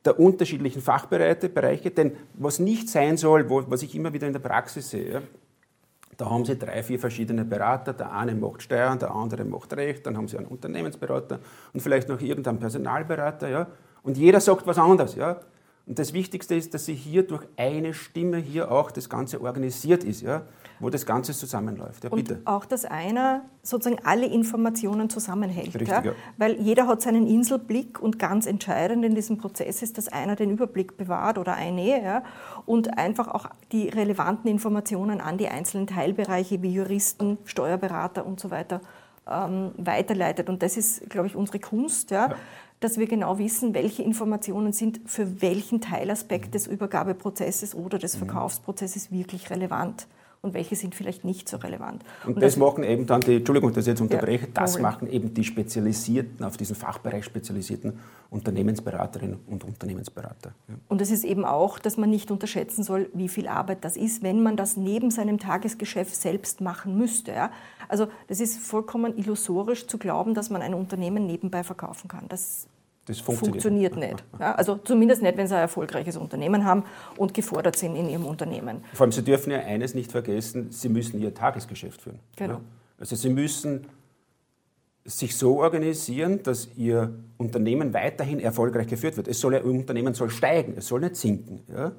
[0.03, 4.91] der unterschiedlichen Fachbereiche, denn was nicht sein soll, was ich immer wieder in der Praxis
[4.91, 5.23] sehe,
[6.17, 7.93] da haben Sie drei, vier verschiedene Berater.
[7.93, 11.39] Der eine macht Steuern, der andere macht Recht, dann haben Sie einen Unternehmensberater
[11.73, 13.49] und vielleicht noch irgendeinen Personalberater.
[13.49, 13.67] Ja?
[14.03, 15.15] Und jeder sagt was anderes.
[15.15, 15.41] Ja?
[15.87, 20.03] Und das Wichtigste ist, dass Sie hier durch eine Stimme hier auch das Ganze organisiert
[20.03, 20.21] ist.
[20.21, 20.43] Ja?
[20.79, 22.03] wo das Ganze zusammenläuft.
[22.03, 22.35] Ja, bitte.
[22.35, 25.67] Und auch, dass einer sozusagen alle Informationen zusammenhält.
[25.67, 26.03] Richtig, ja?
[26.03, 26.11] Ja.
[26.37, 30.51] Weil jeder hat seinen Inselblick und ganz entscheidend in diesem Prozess ist, dass einer den
[30.51, 32.23] Überblick bewahrt oder eine ja?
[32.65, 38.51] und einfach auch die relevanten Informationen an die einzelnen Teilbereiche wie Juristen, Steuerberater und so
[38.51, 38.81] weiter
[39.27, 40.49] ähm, weiterleitet.
[40.49, 42.11] Und das ist, glaube ich, unsere Kunst.
[42.11, 42.35] Ja?
[42.79, 48.19] Dass wir genau wissen, welche Informationen sind für welchen Teilaspekt des Übergabeprozesses oder des mhm.
[48.19, 50.07] Verkaufsprozesses wirklich relevant
[50.45, 52.03] und welche sind vielleicht nicht so relevant.
[52.23, 54.79] Und, und das, das, machen eben dann die, Entschuldigung, dass ich jetzt unterbreche, ja, das
[54.79, 60.53] machen eben die spezialisierten, auf diesen Fachbereich spezialisierten Unternehmensberaterinnen und Unternehmensberater.
[60.67, 60.75] Ja.
[60.87, 64.21] Und es ist eben auch, dass man nicht unterschätzen soll, wie viel Arbeit das ist,
[64.21, 67.31] wenn man das neben seinem Tagesgeschäft selbst machen müsste.
[67.31, 67.49] Ja?
[67.87, 72.27] Also das ist vollkommen illusorisch zu glauben, dass man ein Unternehmen nebenbei verkaufen kann.
[72.27, 72.67] Das
[73.05, 74.23] das funktioniert, funktioniert nicht.
[74.39, 76.83] Ja, also zumindest nicht, wenn Sie ein erfolgreiches Unternehmen haben
[77.17, 78.83] und gefordert sind in Ihrem Unternehmen.
[78.93, 82.19] Vor allem, Sie dürfen ja eines nicht vergessen, Sie müssen Ihr Tagesgeschäft führen.
[82.35, 82.55] Genau.
[82.55, 82.61] Ja?
[82.99, 83.87] Also Sie müssen
[85.03, 89.27] sich so organisieren, dass Ihr Unternehmen weiterhin erfolgreich geführt wird.
[89.27, 91.61] Es soll, Ihr Unternehmen soll steigen, es soll nicht sinken.
[91.71, 91.91] Ja?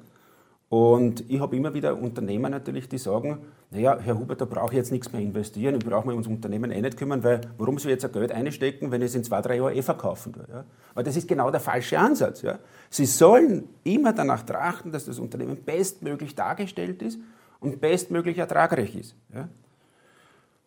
[0.69, 3.39] Und ich habe immer wieder Unternehmer natürlich, die sagen,
[3.71, 6.71] naja, Herr Huber, da brauche ich jetzt nichts mehr investieren, ich brauche mir ums Unternehmen
[6.71, 9.23] eh nicht kümmern, weil warum soll ich jetzt ein Geld einstecken, wenn ich es in
[9.23, 10.45] zwei, drei Jahren eh verkaufen will?
[10.49, 10.65] Ja?
[10.93, 12.41] Aber das ist genau der falsche Ansatz.
[12.41, 12.59] Ja?
[12.89, 17.19] Sie sollen immer danach trachten, dass das Unternehmen bestmöglich dargestellt ist
[17.61, 19.15] und bestmöglich ertragreich ist.
[19.33, 19.47] Ja?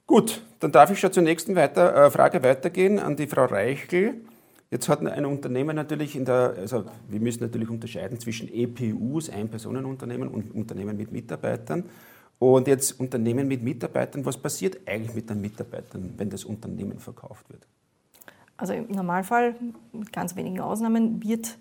[0.07, 4.15] Gut, dann darf ich schon zur nächsten weiter, äh, Frage weitergehen an die Frau Reichel.
[4.71, 10.29] Jetzt hat ein Unternehmen natürlich in der, also wir müssen natürlich unterscheiden zwischen EPUs, Ein-Personen-Unternehmen
[10.29, 11.85] und Unternehmen mit Mitarbeitern.
[12.39, 17.51] Und jetzt Unternehmen mit Mitarbeitern, was passiert eigentlich mit den Mitarbeitern, wenn das Unternehmen verkauft
[17.51, 17.67] wird?
[18.57, 19.57] Also im Normalfall,
[19.93, 21.59] mit ganz wenigen Ausnahmen, wird,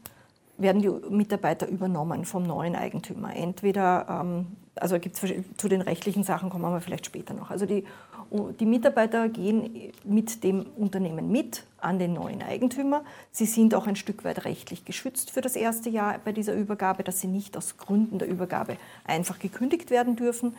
[0.58, 3.36] werden die Mitarbeiter übernommen vom neuen Eigentümer.
[3.36, 5.22] Entweder, ähm, also gibt's,
[5.58, 7.50] zu den rechtlichen Sachen kommen wir vielleicht später noch.
[7.50, 7.86] Also die
[8.60, 13.04] die Mitarbeiter gehen mit dem Unternehmen mit an den neuen Eigentümer.
[13.32, 17.04] Sie sind auch ein Stück weit rechtlich geschützt für das erste Jahr bei dieser Übergabe,
[17.04, 20.56] dass sie nicht aus Gründen der Übergabe einfach gekündigt werden dürfen.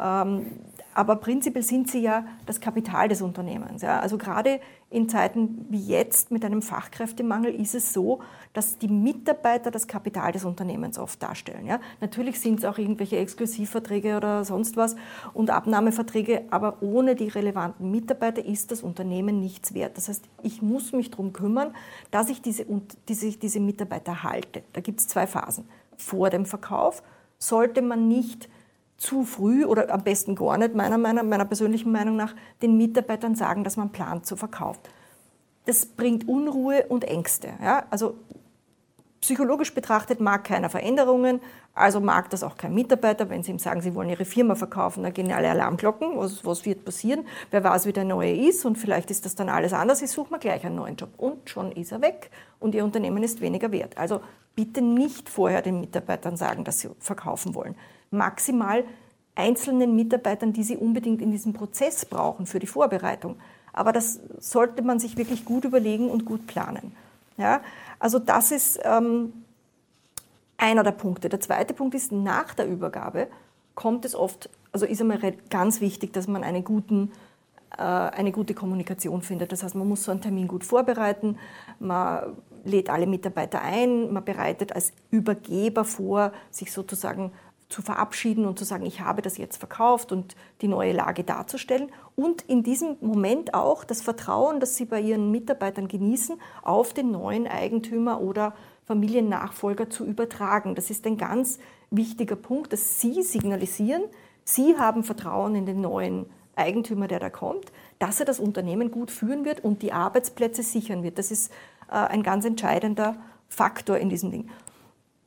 [0.00, 0.46] Ähm,
[0.94, 3.82] aber prinzipiell sind sie ja das Kapital des Unternehmens.
[3.84, 4.60] Also gerade
[4.94, 8.20] in Zeiten wie jetzt mit einem Fachkräftemangel ist es so,
[8.52, 11.66] dass die Mitarbeiter das Kapital des Unternehmens oft darstellen.
[11.66, 11.80] Ja?
[12.00, 14.94] Natürlich sind es auch irgendwelche Exklusivverträge oder sonst was
[15.32, 19.96] und Abnahmeverträge, aber ohne die relevanten Mitarbeiter ist das Unternehmen nichts wert.
[19.96, 21.74] Das heißt, ich muss mich darum kümmern,
[22.10, 22.64] dass ich diese,
[23.08, 24.62] diese, diese Mitarbeiter halte.
[24.72, 25.68] Da gibt es zwei Phasen.
[25.96, 27.02] Vor dem Verkauf
[27.38, 28.48] sollte man nicht
[28.96, 33.34] zu früh oder am besten gar nicht, meiner, meiner, meiner persönlichen Meinung nach, den Mitarbeitern
[33.34, 34.80] sagen, dass man plant zu verkaufen.
[35.66, 37.54] Das bringt Unruhe und Ängste.
[37.62, 37.84] Ja?
[37.90, 38.16] Also
[39.20, 41.40] psychologisch betrachtet mag keiner Veränderungen,
[41.74, 43.30] also mag das auch kein Mitarbeiter.
[43.30, 46.16] Wenn Sie ihm sagen, Sie wollen Ihre Firma verkaufen, dann gehen alle Alarmglocken.
[46.16, 47.26] Was, was wird passieren?
[47.50, 50.02] Wer weiß, wie der neue ist und vielleicht ist das dann alles anders.
[50.02, 51.10] Ich suche mir gleich einen neuen Job.
[51.16, 52.30] Und schon ist er weg
[52.60, 53.96] und Ihr Unternehmen ist weniger wert.
[53.96, 54.20] Also
[54.54, 57.74] bitte nicht vorher den Mitarbeitern sagen, dass Sie verkaufen wollen
[58.16, 58.84] maximal
[59.34, 63.36] einzelnen Mitarbeitern, die sie unbedingt in diesem Prozess brauchen für die Vorbereitung.
[63.72, 66.92] Aber das sollte man sich wirklich gut überlegen und gut planen.
[67.36, 67.60] Ja?
[67.98, 69.32] Also das ist ähm,
[70.56, 71.28] einer der Punkte.
[71.28, 73.28] Der zweite Punkt ist, nach der Übergabe
[73.74, 75.18] kommt es oft, also ist einmal
[75.50, 77.10] ganz wichtig, dass man einen guten,
[77.76, 79.50] äh, eine gute Kommunikation findet.
[79.50, 81.38] Das heißt, man muss so einen Termin gut vorbereiten,
[81.80, 87.32] man lädt alle Mitarbeiter ein, man bereitet als Übergeber vor, sich sozusagen
[87.74, 91.90] zu verabschieden und zu sagen, ich habe das jetzt verkauft und die neue Lage darzustellen.
[92.14, 97.10] Und in diesem Moment auch das Vertrauen, das Sie bei Ihren Mitarbeitern genießen, auf den
[97.10, 98.54] neuen Eigentümer oder
[98.86, 100.76] Familiennachfolger zu übertragen.
[100.76, 101.58] Das ist ein ganz
[101.90, 104.04] wichtiger Punkt, dass Sie signalisieren,
[104.44, 109.10] Sie haben Vertrauen in den neuen Eigentümer, der da kommt, dass er das Unternehmen gut
[109.10, 111.18] führen wird und die Arbeitsplätze sichern wird.
[111.18, 111.50] Das ist
[111.90, 113.16] äh, ein ganz entscheidender
[113.48, 114.50] Faktor in diesem Ding.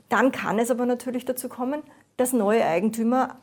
[0.07, 1.81] Dann kann es aber natürlich dazu kommen,
[2.17, 3.37] dass neue Eigentümer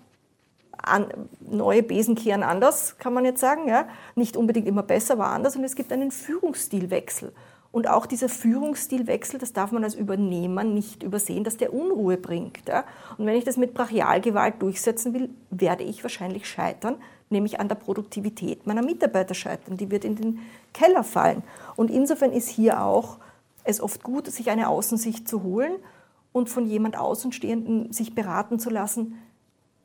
[0.77, 1.07] an,
[1.41, 3.69] neue Besen kehren anders, kann man jetzt sagen.
[3.69, 3.89] Ja?
[4.15, 5.57] Nicht unbedingt immer besser, aber anders.
[5.57, 7.33] Und es gibt einen Führungsstilwechsel.
[7.73, 12.69] Und auch dieser Führungsstilwechsel, das darf man als Übernehmer nicht übersehen, dass der Unruhe bringt.
[12.69, 12.85] Ja?
[13.19, 16.97] Und wenn ich das mit Brachialgewalt durchsetzen will, werde ich wahrscheinlich scheitern,
[17.31, 19.77] nämlich an der Produktivität meiner Mitarbeiter scheitern.
[19.77, 20.39] Die wird in den
[20.73, 21.43] Keller fallen.
[21.75, 23.19] Und insofern ist hier auch
[23.65, 25.73] es oft gut, sich eine Außensicht zu holen
[26.35, 29.15] und von jemand Außenstehenden sich beraten zu lassen,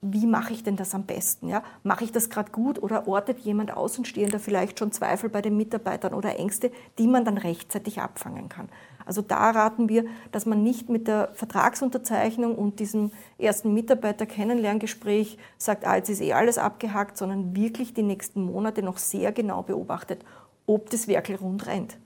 [0.02, 1.48] wie mache ich denn das am besten?
[1.48, 1.62] Ja?
[1.84, 6.16] Mache ich das gerade gut oder ortet jemand Außenstehender vielleicht schon Zweifel bei den Mitarbeitern
[6.16, 8.68] oder Ängste, die man dann rechtzeitig abfangen kann?
[9.06, 15.86] Also da raten wir, dass man nicht mit der Vertragsunterzeichnung und diesem ersten Mitarbeiter-Kennenlerngespräch sagt,
[15.86, 20.26] ah, jetzt ist eh alles abgehakt, sondern wirklich die nächsten Monate noch sehr genau beobachtet,
[20.66, 21.98] ob das wirklich rund rennt.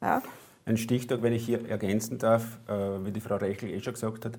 [0.00, 0.22] Ja?
[0.68, 2.72] Ein Stichtag, wenn ich hier ergänzen darf, äh,
[3.04, 4.36] wie die Frau Reichel eh schon gesagt hat,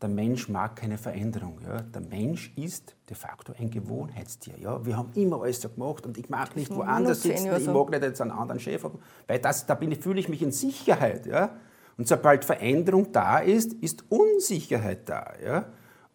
[0.00, 1.58] der Mensch mag keine Veränderung.
[1.66, 1.80] Ja.
[1.80, 4.54] Der Mensch ist de facto ein Gewohnheitstier.
[4.60, 4.86] Ja.
[4.86, 8.04] Wir haben immer alles so gemacht und ich mag nicht woanders sitzen, ich mag nicht
[8.04, 11.26] jetzt einen anderen Chef haben, weil das, da bin ich, fühle ich mich in Sicherheit.
[11.26, 11.56] Ja.
[11.98, 15.32] Und sobald Veränderung da ist, ist Unsicherheit da.
[15.44, 15.66] Ja.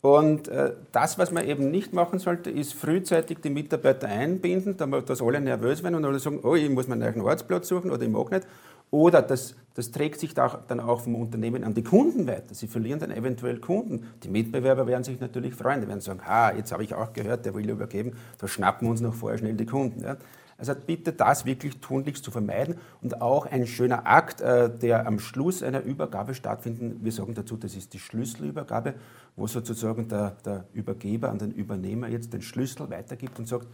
[0.01, 5.21] Und äh, das, was man eben nicht machen sollte, ist frühzeitig die Mitarbeiter einbinden, dass
[5.21, 8.09] alle nervös werden und alle sagen, oh, ich muss meinen neuen Arbeitsplatz suchen oder ich
[8.09, 8.47] mag nicht.
[8.91, 12.55] Oder das, das trägt sich dann auch vom Unternehmen an die Kunden weiter.
[12.55, 14.07] Sie verlieren dann eventuell Kunden.
[14.23, 15.81] Die Mitbewerber werden sich natürlich freuen.
[15.81, 18.91] Die werden sagen, ha, jetzt habe ich auch gehört, der will übergeben, da schnappen wir
[18.91, 20.01] uns noch vorher schnell die Kunden.
[20.01, 20.17] Ja.
[20.57, 25.19] Also bitte das wirklich tunlichst zu vermeiden und auch ein schöner Akt, äh, der am
[25.19, 26.97] Schluss einer Übergabe stattfindet.
[27.01, 28.95] Wir sagen dazu, das ist die Schlüsselübergabe,
[29.37, 33.67] wo sozusagen der, der Übergeber an den Übernehmer jetzt den Schlüssel weitergibt und sagt,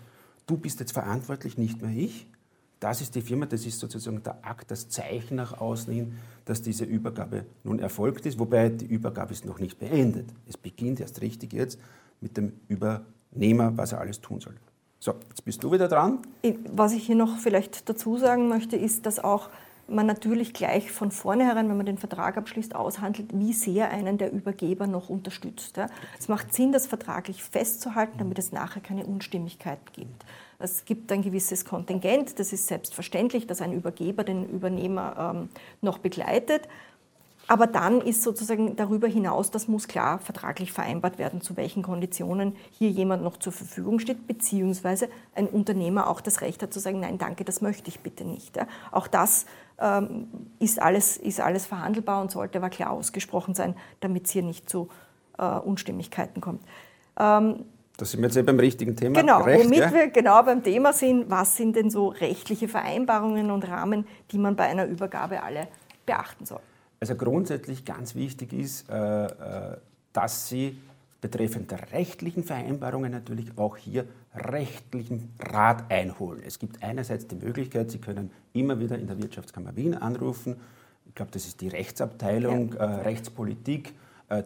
[0.45, 2.28] du bist jetzt verantwortlich, nicht mehr ich
[2.79, 6.61] das ist die Firma, das ist sozusagen der Akt, das Zeichen nach außen hin, dass
[6.61, 10.29] diese Übergabe nun erfolgt ist, wobei die Übergabe ist noch nicht beendet.
[10.47, 11.79] Es beginnt erst richtig jetzt
[12.21, 14.55] mit dem Übernehmer, was er alles tun soll.
[14.99, 16.19] So, jetzt bist du wieder dran.
[16.73, 19.49] Was ich hier noch vielleicht dazu sagen möchte, ist, dass auch
[19.88, 24.33] man natürlich gleich von vornherein, wenn man den Vertrag abschließt, aushandelt, wie sehr einen der
[24.33, 25.79] Übergeber noch unterstützt.
[26.17, 30.25] Es macht Sinn, das vertraglich festzuhalten, damit es nachher keine Unstimmigkeiten gibt.
[30.65, 35.49] Es gibt ein gewisses Kontingent, das ist selbstverständlich, dass ein Übergeber den Übernehmer ähm,
[35.82, 36.67] noch begleitet.
[37.47, 42.56] Aber dann ist sozusagen darüber hinaus, das muss klar vertraglich vereinbart werden, zu welchen Konditionen
[42.71, 47.01] hier jemand noch zur Verfügung steht, beziehungsweise ein Unternehmer auch das Recht hat zu sagen,
[47.01, 48.58] nein, danke, das möchte ich bitte nicht.
[48.91, 49.45] Auch das
[49.80, 54.43] ähm, ist, alles, ist alles verhandelbar und sollte aber klar ausgesprochen sein, damit es hier
[54.43, 54.89] nicht zu
[55.38, 56.63] äh, Unstimmigkeiten kommt.
[57.19, 57.65] Ähm,
[57.97, 59.21] da sind wir jetzt eben beim richtigen Thema.
[59.21, 59.93] Genau, Recht, womit ja?
[59.93, 64.55] wir genau beim Thema sind, was sind denn so rechtliche Vereinbarungen und Rahmen, die man
[64.55, 65.67] bei einer Übergabe alle
[66.05, 66.60] beachten soll?
[66.99, 69.77] Also grundsätzlich ganz wichtig ist, äh, äh,
[70.12, 70.77] dass Sie
[71.21, 74.05] betreffend der rechtlichen Vereinbarungen natürlich auch hier
[74.36, 76.43] rechtlichen Rat einholen.
[76.45, 80.58] Es gibt einerseits die Möglichkeit, Sie können immer wieder in der Wirtschaftskammer Wien anrufen.
[81.08, 82.79] Ich glaube, das ist die Rechtsabteilung, ja.
[82.79, 83.93] äh, Rechtspolitik.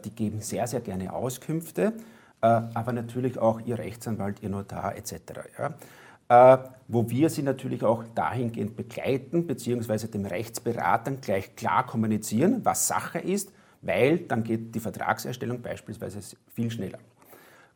[0.03, 1.93] Die geben sehr, sehr gerne Auskünfte.
[2.41, 5.15] Äh, aber natürlich auch Ihr Rechtsanwalt, Ihr Notar etc.
[5.57, 5.75] Ja?
[6.29, 12.87] Äh, wo wir Sie natürlich auch dahingehend begleiten, beziehungsweise dem Rechtsberatern gleich klar kommunizieren, was
[12.87, 16.19] Sache ist, weil dann geht die Vertragserstellung beispielsweise
[16.53, 16.99] viel schneller.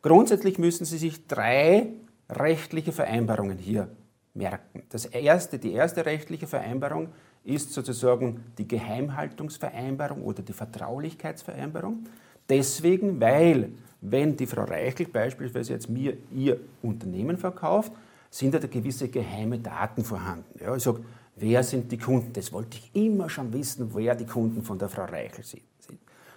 [0.02, 1.88] Grundsätzlich müssen Sie sich drei
[2.30, 3.88] rechtliche Vereinbarungen hier
[4.34, 4.82] merken.
[4.90, 7.08] Das erste, die erste rechtliche Vereinbarung
[7.44, 12.04] ist sozusagen die Geheimhaltungsvereinbarung oder die Vertraulichkeitsvereinbarung.
[12.48, 13.72] Deswegen, weil
[14.04, 17.92] wenn die Frau Reichel beispielsweise jetzt mir ihr Unternehmen verkauft,
[18.30, 20.58] sind da gewisse geheime Daten vorhanden.
[20.60, 21.00] Ja, ich sage,
[21.36, 22.32] wer sind die Kunden?
[22.32, 25.62] Das wollte ich immer schon wissen, wer die Kunden von der Frau Reichel sind.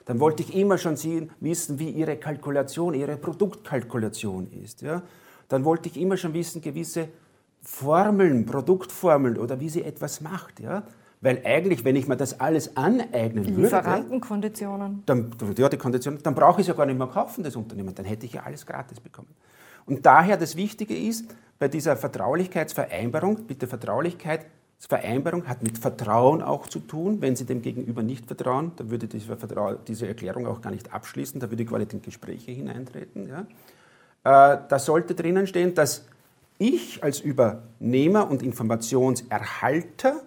[0.06, 0.96] Dann wollte ich immer schon
[1.42, 4.82] wissen, wie ihre Kalkulation, ihre Produktkalkulation ist.
[4.82, 5.04] Ja?
[5.50, 7.10] Dann wollte ich immer schon wissen, gewisse
[7.62, 10.62] Formeln, Produktformeln oder wie sie etwas macht.
[10.62, 10.84] Ja?
[11.22, 15.04] Weil eigentlich, wenn ich mir das alles aneignen würde, Lieferantenkonditionen.
[15.06, 17.96] Dann, ja, die Konditionen, dann brauche ich es ja gar nicht mehr kaufen, das Unternehmen.
[17.96, 19.30] Dann hätte ich ja alles gratis bekommen.
[19.88, 24.46] Und daher das Wichtige ist, bei dieser Vertraulichkeitsvereinbarung, bitte Vertraulichkeit,
[24.80, 27.20] Vereinbarung hat mit Vertrauen auch zu tun.
[27.20, 29.36] Wenn Sie dem Gegenüber nicht vertrauen, dann würde diese,
[29.88, 33.28] diese Erklärung auch gar nicht abschließen, da würde quasi in Gespräche hineintreten.
[33.28, 33.48] Ja.
[34.24, 36.06] Äh, da sollte drinnen stehen, dass
[36.60, 40.22] ich als Übernehmer und Informationserhalter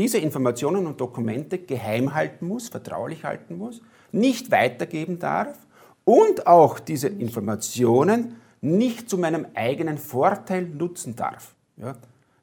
[0.00, 3.82] diese Informationen und Dokumente geheim halten muss, vertraulich halten muss,
[4.12, 5.66] nicht weitergeben darf
[6.06, 11.54] und auch diese Informationen nicht zu meinem eigenen Vorteil nutzen darf.
[11.76, 11.96] Ja?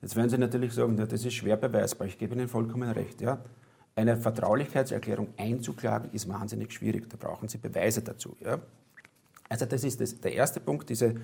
[0.03, 3.21] Jetzt werden Sie natürlich sagen, ja, das ist schwer beweisbar, ich gebe Ihnen vollkommen recht.
[3.21, 3.39] Ja?
[3.95, 8.37] Eine Vertraulichkeitserklärung einzuklagen ist wahnsinnig schwierig, da brauchen Sie Beweise dazu.
[8.39, 8.59] Ja?
[9.49, 11.15] Also das ist das, der erste Punkt, diese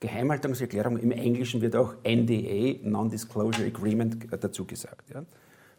[0.00, 5.10] Geheimhaltungserklärung, im Englischen wird auch NDA, Non-Disclosure Agreement, dazu gesagt.
[5.10, 5.26] Ja?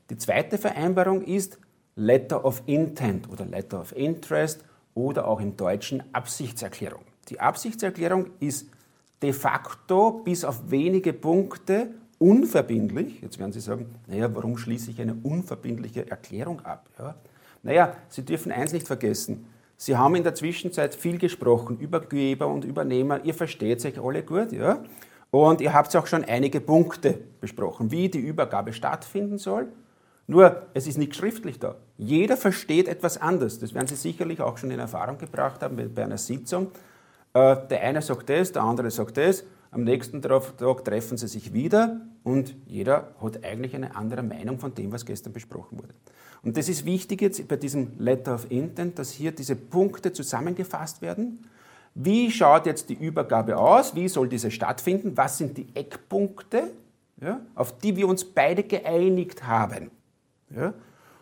[0.09, 1.59] Die zweite Vereinbarung ist
[1.95, 4.63] Letter of Intent oder Letter of Interest
[4.95, 7.03] oder auch im Deutschen Absichtserklärung.
[7.29, 8.69] Die Absichtserklärung ist
[9.21, 13.21] de facto bis auf wenige Punkte unverbindlich.
[13.21, 16.89] Jetzt werden Sie sagen, naja, warum schließe ich eine unverbindliche Erklärung ab?
[16.97, 17.15] Ja?
[17.61, 19.45] Naja, Sie dürfen eins nicht vergessen.
[19.77, 23.23] Sie haben in der Zwischenzeit viel gesprochen über Geber und Übernehmer.
[23.23, 24.83] Ihr versteht sich alle gut, ja?
[25.31, 29.67] Und ihr habt auch schon einige Punkte besprochen, wie die Übergabe stattfinden soll.
[30.29, 31.77] Nur, es ist nicht schriftlich da.
[31.97, 33.57] Jeder versteht etwas anders.
[33.57, 36.67] Das werden Sie sicherlich auch schon in Erfahrung gebracht haben bei einer Sitzung.
[37.33, 39.43] Äh, der eine sagt das, der andere sagt das.
[39.71, 44.75] Am nächsten Tag treffen sie sich wieder und jeder hat eigentlich eine andere Meinung von
[44.75, 45.95] dem, was gestern besprochen wurde.
[46.43, 51.01] Und das ist wichtig jetzt bei diesem Letter of Intent, dass hier diese Punkte zusammengefasst
[51.01, 51.49] werden.
[51.95, 53.95] Wie schaut jetzt die Übergabe aus?
[53.95, 55.17] Wie soll diese stattfinden?
[55.17, 56.69] Was sind die Eckpunkte,
[57.19, 59.89] ja, auf die wir uns beide geeinigt haben?
[60.55, 60.73] Ja?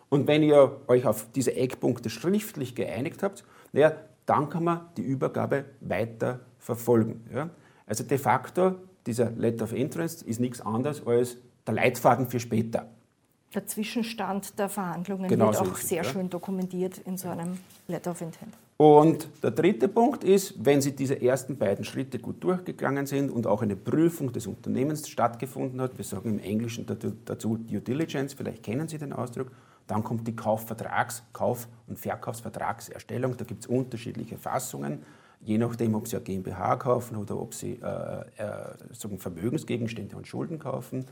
[0.09, 3.93] Und wenn ihr euch auf diese Eckpunkte schriftlich geeinigt habt, naja,
[4.25, 7.25] dann kann man die Übergabe weiter verfolgen.
[7.33, 7.49] Ja?
[7.85, 12.89] Also de facto, dieser Letter of Interest ist nichts anderes als der Leitfaden für später.
[13.53, 16.09] Der Zwischenstand der Verhandlungen genau wird so auch sehr ja.
[16.09, 18.53] schön dokumentiert in so einem Letter of Intent.
[18.77, 23.47] Und der dritte Punkt ist, wenn Sie diese ersten beiden Schritte gut durchgegangen sind und
[23.47, 28.61] auch eine Prüfung des Unternehmens stattgefunden hat, wir sagen im Englischen dazu Due Diligence, vielleicht
[28.61, 29.51] kennen Sie den Ausdruck,
[29.87, 33.35] dann kommt die Kaufvertrags-, Kauf- und Verkaufsvertragserstellung.
[33.35, 35.01] Da gibt es unterschiedliche Fassungen,
[35.41, 40.59] je nachdem, ob Sie eine GmbH kaufen oder ob Sie äh, äh, Vermögensgegenstände und Schulden
[40.59, 41.05] kaufen.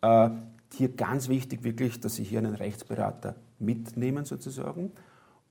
[0.00, 0.30] Äh,
[0.74, 4.92] hier ganz wichtig wirklich, dass Sie hier einen Rechtsberater mitnehmen sozusagen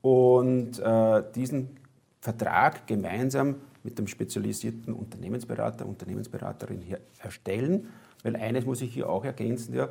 [0.01, 1.77] und äh, diesen
[2.21, 7.87] Vertrag gemeinsam mit dem spezialisierten Unternehmensberater, Unternehmensberaterin hier erstellen.
[8.23, 9.89] Weil eines muss ich hier auch ergänzen, ja,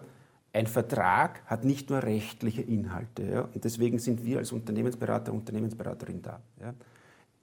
[0.53, 3.23] ein Vertrag hat nicht nur rechtliche Inhalte.
[3.23, 6.41] Ja, und deswegen sind wir als Unternehmensberater, Unternehmensberaterin da.
[6.61, 6.75] Ja.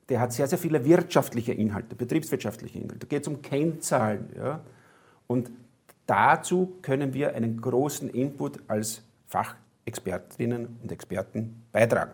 [0.10, 3.00] Der hat sehr, sehr viele wirtschaftliche Inhalte, betriebswirtschaftliche Inhalte.
[3.00, 4.30] Da geht es um Kennzahlen.
[4.36, 4.62] Ja.
[5.28, 5.52] Und
[6.06, 12.12] dazu können wir einen großen Input als Fachexpertinnen und Experten beitragen.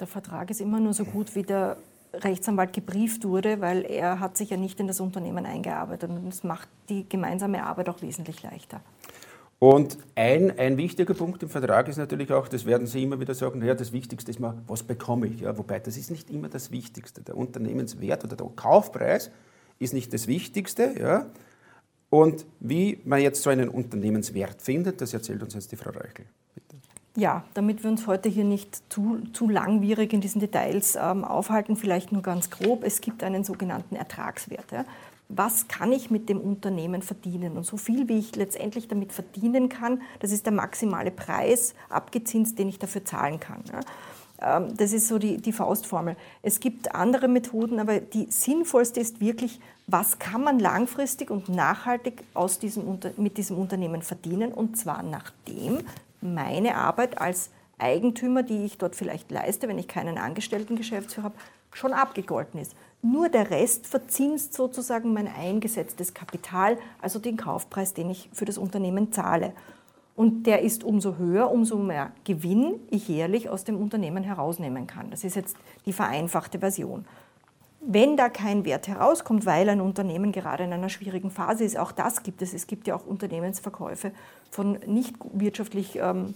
[0.00, 1.76] Der Vertrag ist immer nur so gut, wie der
[2.12, 6.44] Rechtsanwalt gebrieft wurde, weil er hat sich ja nicht in das Unternehmen eingearbeitet und das
[6.44, 8.80] macht die gemeinsame Arbeit auch wesentlich leichter.
[9.58, 13.34] Und ein, ein wichtiger Punkt im Vertrag ist natürlich auch, das werden Sie immer wieder
[13.34, 15.40] sagen, ja, das Wichtigste ist mal, was bekomme ich?
[15.40, 17.22] Ja, wobei das ist nicht immer das Wichtigste.
[17.22, 19.32] Der Unternehmenswert oder der Kaufpreis
[19.80, 20.94] ist nicht das Wichtigste.
[20.96, 21.26] Ja.
[22.08, 26.26] Und wie man jetzt so einen Unternehmenswert findet, das erzählt uns jetzt die Frau Reichel.
[27.18, 31.74] Ja, damit wir uns heute hier nicht zu, zu langwierig in diesen Details ähm, aufhalten,
[31.74, 32.84] vielleicht nur ganz grob.
[32.84, 34.70] Es gibt einen sogenannten Ertragswert.
[34.70, 34.84] Ja
[35.28, 37.58] was kann ich mit dem Unternehmen verdienen.
[37.58, 42.58] Und so viel, wie ich letztendlich damit verdienen kann, das ist der maximale Preis, abgezinst,
[42.58, 43.62] den ich dafür zahlen kann.
[44.40, 46.16] Ähm, das ist so die, die Faustformel.
[46.42, 52.24] Es gibt andere Methoden, aber die sinnvollste ist wirklich, was kann man langfristig und nachhaltig
[52.32, 55.80] aus diesem, mit diesem Unternehmen verdienen, und zwar nachdem
[56.20, 61.36] meine Arbeit als Eigentümer, die ich dort vielleicht leiste, wenn ich keinen angestellten Geschäftsführer habe,
[61.72, 62.74] schon abgegolten ist.
[63.02, 68.58] Nur der Rest verzinst sozusagen mein eingesetztes Kapital, also den Kaufpreis, den ich für das
[68.58, 69.52] Unternehmen zahle.
[70.16, 75.12] Und der ist umso höher, umso mehr Gewinn ich jährlich aus dem Unternehmen herausnehmen kann.
[75.12, 75.56] Das ist jetzt
[75.86, 77.04] die vereinfachte Version.
[77.90, 81.90] Wenn da kein Wert herauskommt, weil ein Unternehmen gerade in einer schwierigen Phase ist, auch
[81.90, 82.52] das gibt es.
[82.52, 84.12] Es gibt ja auch Unternehmensverkäufe
[84.50, 86.34] von nicht wirtschaftlich ähm,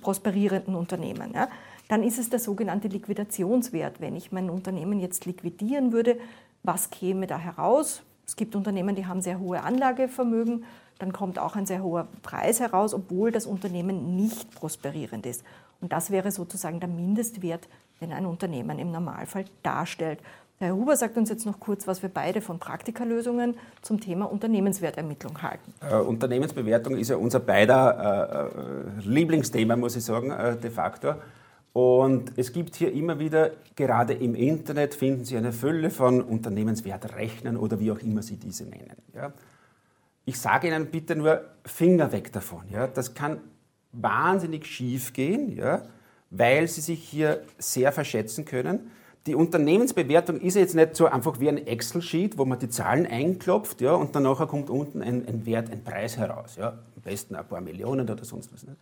[0.00, 1.32] prosperierenden Unternehmen.
[1.34, 1.48] Ja.
[1.88, 4.00] Dann ist es der sogenannte Liquidationswert.
[4.00, 6.16] Wenn ich mein Unternehmen jetzt liquidieren würde,
[6.62, 8.02] was käme da heraus?
[8.26, 10.64] Es gibt Unternehmen, die haben sehr hohe Anlagevermögen
[10.98, 15.44] dann kommt auch ein sehr hoher Preis heraus, obwohl das Unternehmen nicht prosperierend ist.
[15.80, 17.68] Und das wäre sozusagen der Mindestwert,
[18.00, 20.20] den ein Unternehmen im Normalfall darstellt.
[20.64, 25.42] Herr Huber sagt uns jetzt noch kurz, was wir beide von Praktikerlösungen zum Thema Unternehmenswertermittlung
[25.42, 25.74] halten.
[25.80, 31.16] Äh, Unternehmensbewertung ist ja unser beider äh, äh Lieblingsthema, muss ich sagen, äh, de facto.
[31.74, 37.56] Und es gibt hier immer wieder, gerade im Internet finden Sie eine Fülle von Unternehmenswertrechnern
[37.56, 38.96] oder wie auch immer Sie diese nennen.
[39.12, 39.32] Ja?
[40.24, 42.62] Ich sage Ihnen bitte nur Finger weg davon.
[42.70, 42.86] Ja?
[42.86, 43.40] Das kann
[43.92, 45.82] wahnsinnig schief gehen, ja?
[46.30, 48.90] weil Sie sich hier sehr verschätzen können.
[49.26, 53.80] Die Unternehmensbewertung ist jetzt nicht so einfach wie ein Excel-Sheet, wo man die Zahlen einklopft
[53.80, 56.56] ja, und dann nachher kommt unten ein, ein, Wert, ein Preis heraus.
[56.56, 56.68] Ja?
[56.96, 58.64] Am besten ein paar Millionen oder sonst was.
[58.64, 58.76] Ne?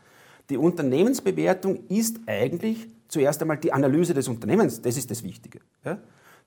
[0.50, 4.82] Die Unternehmensbewertung ist eigentlich zuerst einmal die Analyse des Unternehmens.
[4.82, 5.60] Das ist das Wichtige.
[5.84, 5.98] Ja?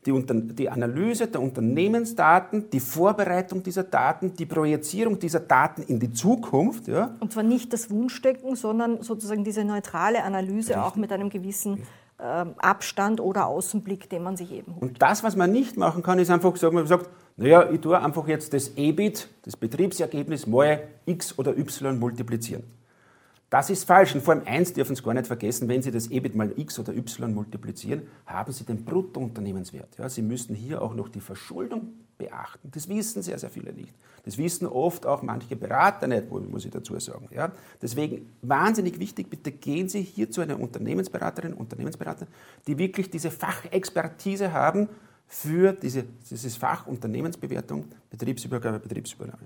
[0.06, 6.12] die, die Analyse der Unternehmensdaten, die Vorbereitung dieser Daten, die Projizierung dieser Daten in die
[6.12, 6.88] Zukunft.
[6.88, 7.16] Ja.
[7.20, 10.78] Und zwar nicht das Wunschdenken, sondern sozusagen diese neutrale Analyse Richtig.
[10.78, 11.84] auch mit einem gewissen
[12.26, 14.82] Abstand oder Außenblick, den man sich eben holt.
[14.82, 18.00] Und das, was man nicht machen kann, ist einfach sagen, man sagt, naja, ich tue
[18.00, 22.64] einfach jetzt das EBIT, das Betriebsergebnis, mal x oder y multiplizieren.
[23.50, 24.16] Das ist falsch.
[24.18, 26.94] Vor allem eins dürfen Sie gar nicht vergessen, wenn Sie das EBIT mal x oder
[26.94, 29.98] y multiplizieren, haben Sie den Bruttounternehmenswert.
[29.98, 32.70] Ja, Sie müssen hier auch noch die Verschuldung beachten.
[32.72, 33.94] Das wissen sehr, sehr viele nicht.
[34.24, 37.28] Das wissen oft auch manche Berater nicht, muss ich dazu sagen.
[37.32, 37.52] Ja,
[37.82, 42.28] deswegen wahnsinnig wichtig, bitte gehen Sie hier zu einer Unternehmensberaterin, Unternehmensberater,
[42.68, 44.90] die wirklich diese Fachexpertise haben
[45.28, 49.44] für diese, dieses Fach Unternehmensbewertung, Betriebsübergabe, Betriebsübernahme.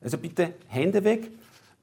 [0.00, 1.30] Also bitte Hände weg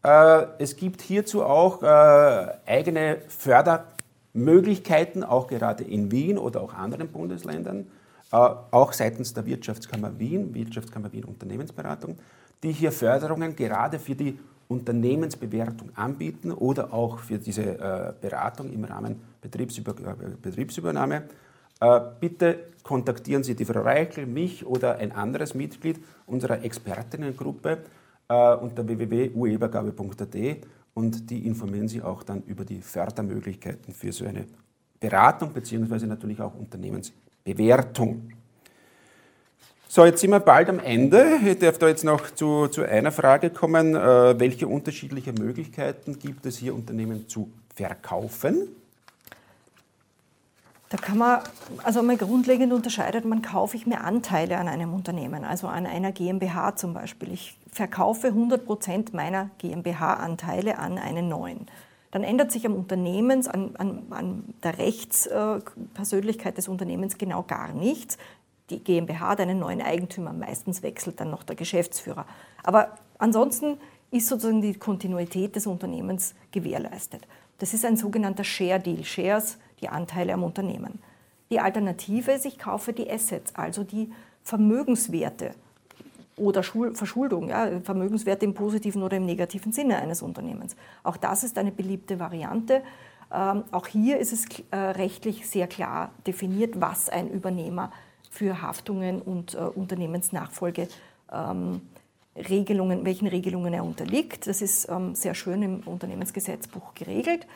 [0.06, 7.08] äh, es gibt hierzu auch äh, eigene Fördermöglichkeiten, auch gerade in Wien oder auch anderen
[7.08, 7.88] Bundesländern,
[8.36, 12.18] auch seitens der Wirtschaftskammer Wien, Wirtschaftskammer Wien Unternehmensberatung,
[12.64, 19.20] die hier Förderungen gerade für die Unternehmensbewertung anbieten oder auch für diese Beratung im Rahmen
[19.42, 21.24] Betriebsübernahme.
[22.20, 27.80] Bitte kontaktieren Sie die Frau Reichel, mich oder ein anderes Mitglied unserer Expertinnengruppe
[28.28, 30.36] äh, unter www.urhebergabe.at
[30.94, 34.46] und die informieren Sie auch dann über die Fördermöglichkeiten für so eine
[35.00, 37.25] Beratung beziehungsweise natürlich auch Unternehmensbewertung.
[39.88, 41.38] So, jetzt sind wir bald am Ende.
[41.46, 43.96] Ich darf da jetzt noch zu, zu einer Frage kommen.
[43.96, 48.70] Äh, welche unterschiedlichen Möglichkeiten gibt es hier, Unternehmen zu verkaufen?
[50.90, 51.42] Da kann man,
[51.84, 56.12] also mal grundlegend unterscheidet man, kaufe ich mir Anteile an einem Unternehmen, also an einer
[56.12, 57.32] GmbH zum Beispiel.
[57.32, 61.68] Ich verkaufe 100 Prozent meiner GmbH-Anteile an einen neuen.
[62.16, 68.18] Dann ändert sich am Unternehmens, an, an, an der Rechtspersönlichkeit des Unternehmens genau gar nichts.
[68.70, 72.26] Die GmbH hat einen neuen Eigentümer, meistens wechselt dann noch der Geschäftsführer.
[72.64, 73.80] Aber ansonsten
[74.12, 77.28] ist sozusagen die Kontinuität des Unternehmens gewährleistet.
[77.58, 79.04] Das ist ein sogenannter Share Deal.
[79.04, 81.00] Shares die Anteile am Unternehmen.
[81.50, 84.10] Die Alternative ist, ich kaufe die Assets, also die
[84.42, 85.52] Vermögenswerte
[86.38, 90.76] oder Verschuldung, ja, Vermögenswerte im positiven oder im negativen Sinne eines Unternehmens.
[91.04, 92.82] Auch das ist eine beliebte Variante.
[93.34, 97.92] Ähm, auch hier ist es äh, rechtlich sehr klar definiert, was ein Übernehmer
[98.30, 100.90] für Haftungen und äh, Unternehmensnachfolge
[101.32, 101.82] ähm,
[102.36, 104.48] Regelungen, welchen Regelungen er unterliegt.
[104.48, 107.48] Das ist ähm, sehr schön im Unternehmensgesetzbuch geregelt.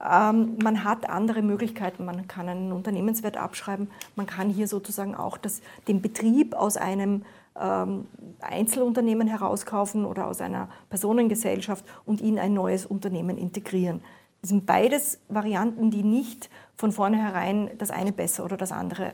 [0.00, 2.04] Ähm, man hat andere Möglichkeiten.
[2.04, 3.90] Man kann einen Unternehmenswert abschreiben.
[4.14, 7.24] Man kann hier sozusagen auch das, den Betrieb aus einem
[8.40, 14.00] Einzelunternehmen herauskaufen oder aus einer Personengesellschaft und in ein neues Unternehmen integrieren.
[14.40, 19.12] Das sind beides Varianten, die nicht von vornherein das eine besser oder das andere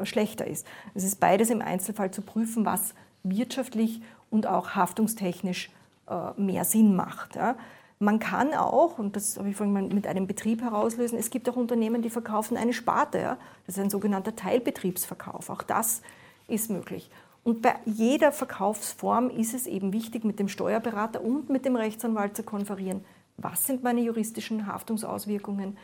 [0.00, 0.66] äh, schlechter ist.
[0.94, 5.70] Es ist beides im Einzelfall zu prüfen, was wirtschaftlich und auch haftungstechnisch
[6.08, 7.36] äh, mehr Sinn macht.
[7.36, 7.56] Ja.
[7.98, 11.56] Man kann auch, und das habe ich vorhin mit einem Betrieb herauslösen, es gibt auch
[11.56, 13.18] Unternehmen, die verkaufen eine Sparte.
[13.18, 13.38] Ja?
[13.66, 15.48] Das ist ein sogenannter Teilbetriebsverkauf.
[15.48, 16.02] Auch das
[16.48, 17.08] ist möglich.
[17.46, 22.36] Und bei jeder Verkaufsform ist es eben wichtig, mit dem Steuerberater und mit dem Rechtsanwalt
[22.36, 23.04] zu konferieren.
[23.36, 25.76] Was sind meine juristischen Haftungsauswirkungen?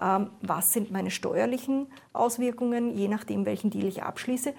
[0.00, 4.54] ähm, was sind meine steuerlichen Auswirkungen, je nachdem, welchen Deal ich abschließe.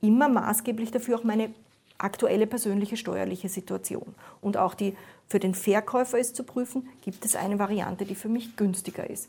[0.00, 1.50] Immer maßgeblich dafür auch meine
[1.98, 4.14] aktuelle persönliche steuerliche Situation.
[4.40, 4.96] Und auch die,
[5.28, 9.28] für den Verkäufer ist zu prüfen, gibt es eine Variante, die für mich günstiger ist.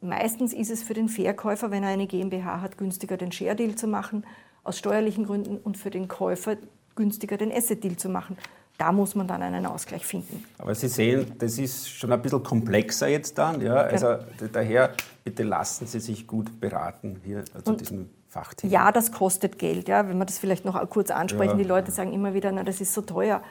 [0.00, 3.74] Meistens ist es für den Verkäufer, wenn er eine GmbH hat, günstiger, den Share Deal
[3.74, 4.24] zu machen,
[4.64, 6.56] aus steuerlichen Gründen, und für den Käufer
[6.96, 8.36] günstiger, den Asset Deal zu machen.
[8.76, 10.44] Da muss man dann einen Ausgleich finden.
[10.58, 13.60] Aber Sie sehen, das ist schon ein bisschen komplexer jetzt dann.
[13.60, 13.74] Ja?
[13.74, 14.16] Also
[14.52, 18.72] daher bitte lassen Sie sich gut beraten hier zu also diesem Fachthema.
[18.72, 19.86] Ja, das kostet Geld.
[19.86, 20.08] Ja?
[20.08, 21.56] Wenn wir das vielleicht noch kurz ansprechen, ja.
[21.58, 23.42] die Leute sagen immer wieder, na, das ist so teuer.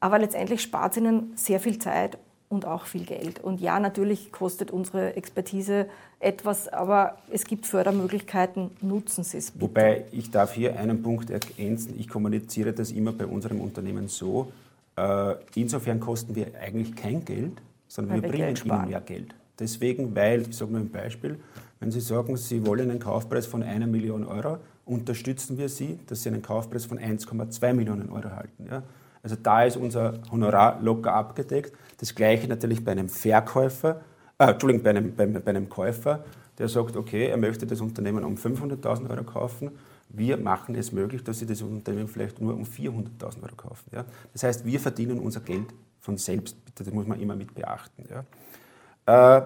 [0.00, 2.16] Aber letztendlich spart es ihnen sehr viel Zeit
[2.52, 3.42] und auch viel Geld.
[3.42, 5.86] Und ja, natürlich kostet unsere Expertise
[6.20, 9.50] etwas, aber es gibt Fördermöglichkeiten, nutzen Sie es.
[9.50, 9.64] Bitte.
[9.64, 11.94] Wobei ich darf hier einen Punkt ergänzen.
[11.98, 14.52] Ich kommuniziere das immer bei unserem Unternehmen so,
[14.96, 17.54] äh, insofern kosten wir eigentlich kein Geld,
[17.88, 19.34] sondern weil wir, bringen ihnen mehr Geld.
[19.58, 21.40] Deswegen, weil, ich sage nur ein Beispiel,
[21.80, 26.22] wenn Sie sagen, Sie wollen einen Kaufpreis von einer Million Euro, unterstützen wir Sie, dass
[26.22, 28.66] Sie einen Kaufpreis von 1,2 Millionen Euro halten.
[28.70, 28.82] Ja?
[29.22, 31.72] Also da ist unser Honorar locker abgedeckt.
[31.98, 34.00] Das gleiche natürlich bei einem Verkäufer,
[34.38, 36.24] äh, Entschuldigung, bei einem, bei, bei einem Käufer,
[36.58, 39.72] der sagt, okay, er möchte das Unternehmen um 500.000 Euro kaufen
[40.14, 43.90] wir machen es möglich, dass Sie das Unternehmen vielleicht nur um 400.000 Euro kaufen.
[43.92, 44.04] Ja?
[44.32, 45.66] Das heißt, wir verdienen unser Geld
[46.00, 46.56] von selbst.
[46.74, 48.04] Das muss man immer mit beachten.
[49.06, 49.38] Ja?
[49.38, 49.42] Äh,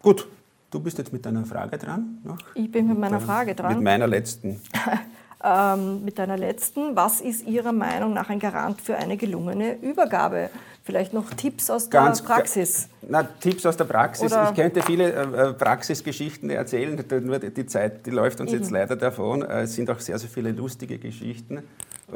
[0.00, 0.28] gut,
[0.70, 2.18] du bist jetzt mit deiner Frage dran.
[2.22, 2.38] Noch?
[2.54, 3.74] Ich bin mit, mit meiner Frage dran.
[3.74, 4.60] Mit meiner letzten.
[5.42, 6.96] ähm, mit deiner letzten.
[6.96, 10.50] Was ist Ihrer Meinung nach ein Garant für eine gelungene Übergabe?
[10.82, 12.88] Vielleicht noch Tipps aus der Ganz Praxis.
[13.08, 14.32] Na, Tipps aus der Praxis.
[14.32, 18.62] Oder ich könnte viele äh, äh Praxisgeschichten erzählen, nur die Zeit, die läuft uns Eben.
[18.62, 19.42] jetzt leider davon.
[19.42, 21.62] Äh, es sind auch sehr, sehr viele lustige Geschichten.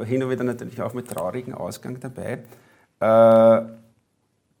[0.03, 2.39] Hin und wieder natürlich auch mit traurigem Ausgang dabei.
[2.99, 3.65] Äh,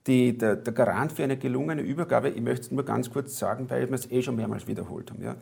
[0.07, 3.69] die, der, der, Garant für eine gelungene Übergabe, ich möchte es nur ganz kurz sagen,
[3.69, 5.23] weil wir es eh schon mehrmals wiederholt haben.
[5.23, 5.35] Ja.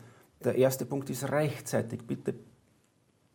[0.43, 2.01] Der erste Punkt ist rechtzeitig.
[2.07, 2.33] Bitte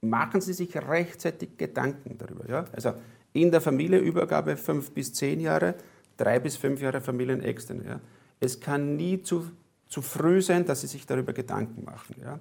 [0.01, 2.49] machen Sie sich rechtzeitig Gedanken darüber.
[2.49, 2.65] Ja.
[2.73, 2.95] Also
[3.33, 5.75] in der Familienübergabe fünf bis zehn Jahre,
[6.17, 7.85] drei bis fünf Jahre Familienexterne.
[7.85, 8.01] Ja.
[8.41, 9.51] Es kann nie zu,
[9.89, 12.17] zu früh sein, dass Sie sich darüber Gedanken machen.
[12.23, 12.39] Ja.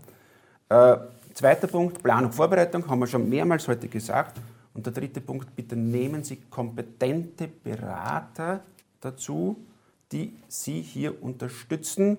[0.70, 1.00] Äh,
[1.34, 4.40] zweiter Punkt, Planung, Vorbereitung, haben wir schon mehrmals heute gesagt.
[4.74, 8.64] Und der dritte Punkt, bitte nehmen Sie kompetente Berater
[9.02, 9.58] dazu,
[10.12, 12.18] die Sie hier unterstützen.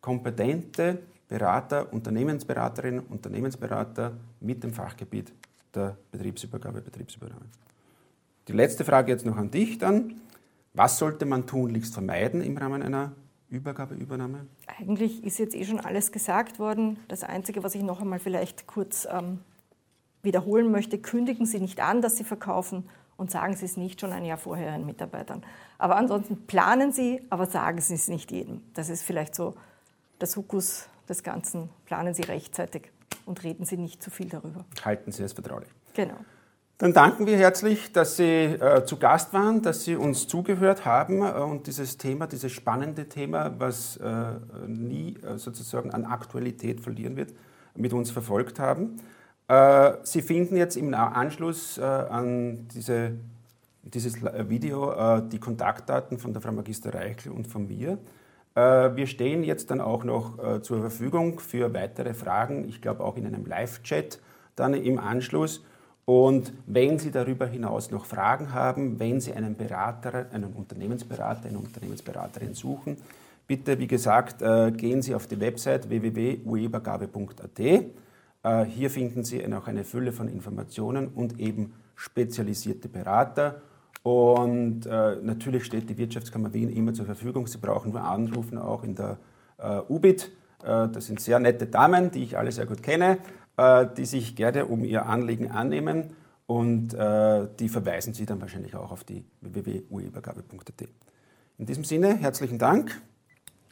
[0.00, 5.32] Kompetente Berater, Unternehmensberaterinnen, Unternehmensberater mit dem Fachgebiet
[5.74, 7.44] der Betriebsübergabe, Betriebsübernahme.
[8.48, 10.14] Die letzte Frage jetzt noch an dich dann.
[10.72, 13.12] Was sollte man tunlichst vermeiden im Rahmen einer
[13.50, 14.46] Übergabe, Übernahme?
[14.78, 16.98] Eigentlich ist jetzt eh schon alles gesagt worden.
[17.08, 19.40] Das Einzige, was ich noch einmal vielleicht kurz ähm,
[20.22, 24.12] wiederholen möchte, kündigen Sie nicht an, dass Sie verkaufen und sagen Sie es nicht schon
[24.12, 25.42] ein Jahr vorher Ihren Mitarbeitern.
[25.76, 28.62] Aber ansonsten planen Sie, aber sagen Sie es nicht jedem.
[28.74, 29.54] Das ist vielleicht so
[30.20, 31.70] der Sukkus des Ganzen.
[31.86, 32.90] Planen Sie rechtzeitig
[33.26, 34.64] und reden Sie nicht zu viel darüber.
[34.84, 35.68] Halten Sie es vertraulich.
[35.94, 36.16] Genau.
[36.78, 41.22] Dann danken wir herzlich, dass Sie äh, zu Gast waren, dass Sie uns zugehört haben
[41.22, 44.34] äh, und dieses Thema, dieses spannende Thema, was äh,
[44.68, 47.34] nie äh, sozusagen an Aktualität verlieren wird,
[47.74, 49.00] mit uns verfolgt haben.
[49.48, 53.10] Äh, Sie finden jetzt im Anschluss äh, an diese,
[53.82, 57.98] dieses Video die Kontaktdaten von der Frau Magister Reichel und von mir.
[58.58, 63.24] Wir stehen jetzt dann auch noch zur Verfügung für weitere Fragen, ich glaube auch in
[63.24, 64.18] einem Live-Chat
[64.56, 65.62] dann im Anschluss.
[66.08, 71.58] Und wenn Sie darüber hinaus noch Fragen haben, wenn Sie einen Berater, einen Unternehmensberater, eine
[71.58, 72.96] Unternehmensberaterin suchen,
[73.46, 77.58] bitte, wie gesagt, äh, gehen Sie auf die Website www.uebergabe.at.
[77.58, 83.60] Äh, hier finden Sie auch eine Fülle von Informationen und eben spezialisierte Berater.
[84.02, 87.46] Und äh, natürlich steht die Wirtschaftskammer Wien immer zur Verfügung.
[87.46, 89.18] Sie brauchen nur anrufen, auch in der
[89.88, 90.30] UBIT.
[90.60, 93.18] Das sind sehr nette Damen, die ich alle sehr gut kenne.
[93.58, 96.14] Äh, die sich gerne um ihr Anliegen annehmen
[96.46, 100.88] und äh, die verweisen Sie dann wahrscheinlich auch auf die www.uebergabe.at.
[101.58, 103.02] In diesem Sinne, herzlichen Dank.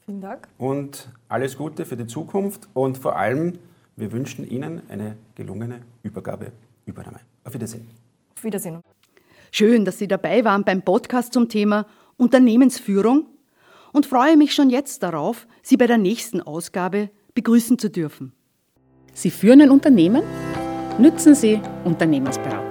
[0.05, 0.49] Vielen Dank.
[0.59, 3.61] Und alles Gute für die Zukunft und vor allem,
[3.95, 6.51] wir wünschen Ihnen eine gelungene Übergabe,
[6.85, 7.21] Übernahme.
[7.45, 7.89] Auf Wiedersehen.
[8.35, 8.83] Auf Wiedersehen.
[9.59, 11.87] Schön, dass Sie dabei waren beim Podcast zum Thema
[12.19, 13.25] Unternehmensführung
[13.95, 18.35] und freue mich schon jetzt darauf, Sie bei der nächsten Ausgabe begrüßen zu dürfen.
[19.15, 20.23] Sie führen ein Unternehmen?
[20.99, 22.66] Nützen Sie Unternehmensberatung.